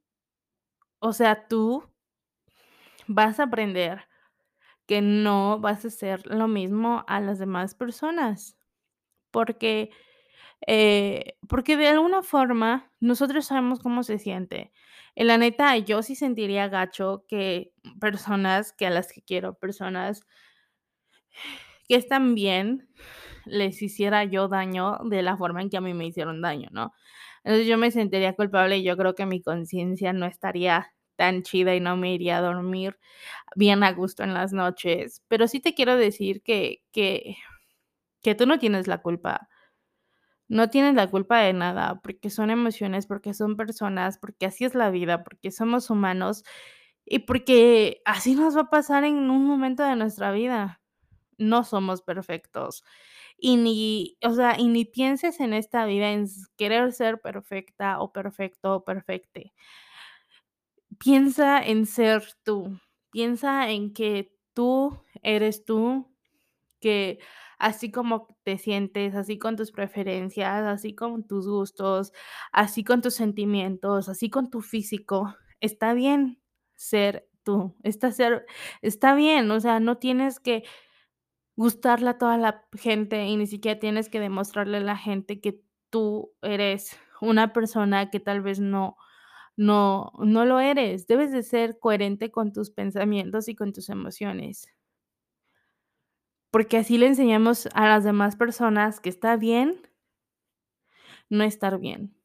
o 1.02 1.12
sea, 1.14 1.46
tú 1.48 1.90
vas 3.08 3.40
a 3.40 3.44
aprender 3.44 4.02
que 4.86 5.02
no 5.02 5.60
vas 5.60 5.84
a 5.84 5.88
hacer 5.88 6.26
lo 6.26 6.48
mismo 6.48 7.04
a 7.08 7.20
las 7.20 7.38
demás 7.38 7.74
personas, 7.74 8.56
porque, 9.30 9.90
eh, 10.66 11.36
porque 11.48 11.76
de 11.76 11.88
alguna 11.88 12.22
forma 12.22 12.90
nosotros 13.00 13.46
sabemos 13.46 13.80
cómo 13.80 14.02
se 14.04 14.18
siente. 14.18 14.72
Y 15.14 15.24
la 15.24 15.38
neta, 15.38 15.76
yo 15.78 16.02
sí 16.02 16.14
sentiría 16.16 16.68
gacho 16.68 17.24
que 17.28 17.72
personas 18.00 18.72
que 18.72 18.86
a 18.86 18.90
las 18.90 19.12
que 19.12 19.22
quiero, 19.22 19.54
personas 19.54 20.22
que 21.88 21.96
están 21.96 22.34
bien, 22.34 22.88
les 23.46 23.82
hiciera 23.82 24.24
yo 24.24 24.48
daño 24.48 24.98
de 25.04 25.22
la 25.22 25.36
forma 25.36 25.60
en 25.62 25.70
que 25.70 25.76
a 25.76 25.80
mí 25.80 25.94
me 25.94 26.06
hicieron 26.06 26.40
daño, 26.42 26.68
¿no? 26.72 26.92
Entonces, 27.44 27.66
yo 27.66 27.78
me 27.78 27.90
sentiría 27.90 28.34
culpable, 28.36 28.78
y 28.78 28.84
yo 28.84 28.96
creo 28.96 29.14
que 29.16 29.26
mi 29.26 29.42
conciencia 29.42 30.12
no 30.12 30.26
estaría 30.26 30.92
tan 31.16 31.42
chida, 31.42 31.74
y 31.74 31.80
no 31.80 31.96
me 31.96 32.14
iría 32.14 32.38
a 32.38 32.42
dormir 32.42 32.98
bien 33.56 33.84
a 33.84 33.92
gusto 33.92 34.24
en 34.24 34.34
las 34.34 34.52
noches. 34.52 35.22
Pero 35.28 35.48
sí 35.48 35.60
te 35.60 35.74
quiero 35.74 35.96
decir 35.96 36.42
que 36.42 36.82
que 36.92 37.36
que 38.22 38.34
tú 38.36 38.46
no 38.46 38.58
tienes 38.60 38.88
la 38.88 38.98
culpa. 39.02 39.48
No 40.50 40.68
tienes 40.68 40.96
la 40.96 41.06
culpa 41.08 41.38
de 41.38 41.52
nada, 41.52 42.00
porque 42.02 42.28
son 42.28 42.50
emociones, 42.50 43.06
porque 43.06 43.34
son 43.34 43.56
personas, 43.56 44.18
porque 44.18 44.46
así 44.46 44.64
es 44.64 44.74
la 44.74 44.90
vida, 44.90 45.22
porque 45.22 45.52
somos 45.52 45.90
humanos, 45.90 46.42
y 47.04 47.20
porque 47.20 48.02
así 48.04 48.34
nos 48.34 48.56
va 48.56 48.62
a 48.62 48.70
pasar 48.70 49.04
en 49.04 49.30
un 49.30 49.46
momento 49.46 49.84
de 49.84 49.94
nuestra 49.96 50.32
vida. 50.32 50.80
No 51.38 51.64
somos 51.64 52.02
perfectos, 52.02 52.84
y 53.38 53.56
ni 53.58 54.18
o 54.24 54.32
sea, 54.34 54.58
y 54.58 54.68
ni 54.68 54.84
pienses 54.86 55.40
en 55.40 55.54
esta 55.54 55.86
vida 55.86 56.12
en 56.12 56.26
querer 56.58 56.92
ser 56.92 57.20
perfecta, 57.20 58.00
o 58.00 58.12
perfecto, 58.12 58.76
o 58.76 58.84
perfecte. 58.84 59.52
Piensa 60.98 61.60
en 61.64 61.86
ser 61.86 62.22
tú, 62.42 62.78
piensa 63.10 63.70
en 63.70 63.92
que 63.94 64.34
tú 64.54 65.02
eres 65.22 65.64
tú, 65.64 66.06
que 66.80 67.20
así 67.60 67.92
como 67.92 68.28
te 68.44 68.58
sientes, 68.58 69.14
así 69.16 69.38
con 69.38 69.56
tus 69.56 69.72
preferencias, 69.72 70.64
así 70.66 70.94
con 70.94 71.26
tus 71.26 71.48
gustos, 71.48 72.12
así 72.52 72.84
con 72.84 73.02
tus 73.02 73.14
sentimientos, 73.14 74.08
así 74.08 74.30
con 74.30 74.50
tu 74.50 74.62
físico, 74.62 75.34
está 75.60 75.94
bien 75.94 76.40
ser 76.76 77.28
tú, 77.44 77.76
está 77.84 78.12
ser 78.12 78.46
está 78.82 79.14
bien, 79.14 79.50
o 79.52 79.60
sea, 79.60 79.80
no 79.80 79.98
tienes 79.98 80.40
que 80.40 80.64
gustarle 81.56 82.10
a 82.10 82.18
toda 82.18 82.38
la 82.38 82.64
gente, 82.74 83.26
y 83.26 83.36
ni 83.36 83.46
siquiera 83.46 83.78
tienes 83.80 84.08
que 84.10 84.20
demostrarle 84.20 84.78
a 84.78 84.80
la 84.80 84.96
gente 84.96 85.40
que 85.40 85.60
tú 85.90 86.32
eres 86.42 86.98
una 87.20 87.52
persona 87.52 88.10
que 88.10 88.20
tal 88.20 88.40
vez 88.42 88.60
no 88.60 88.96
no 89.56 90.12
no 90.20 90.44
lo 90.46 90.60
eres. 90.60 91.06
Debes 91.08 91.32
de 91.32 91.42
ser 91.44 91.78
coherente 91.80 92.30
con 92.32 92.52
tus 92.52 92.70
pensamientos 92.70 93.48
y 93.48 93.54
con 93.56 93.72
tus 93.74 93.90
emociones. 93.90 94.68
Porque 96.52 96.78
así 96.78 96.98
le 96.98 97.06
enseñamos 97.06 97.68
a 97.74 97.86
las 97.86 98.02
demás 98.04 98.34
personas 98.36 98.98
que 99.00 99.08
está 99.08 99.36
bien 99.36 99.80
no 101.30 101.44
estar 101.44 101.78
bien. 101.78 102.19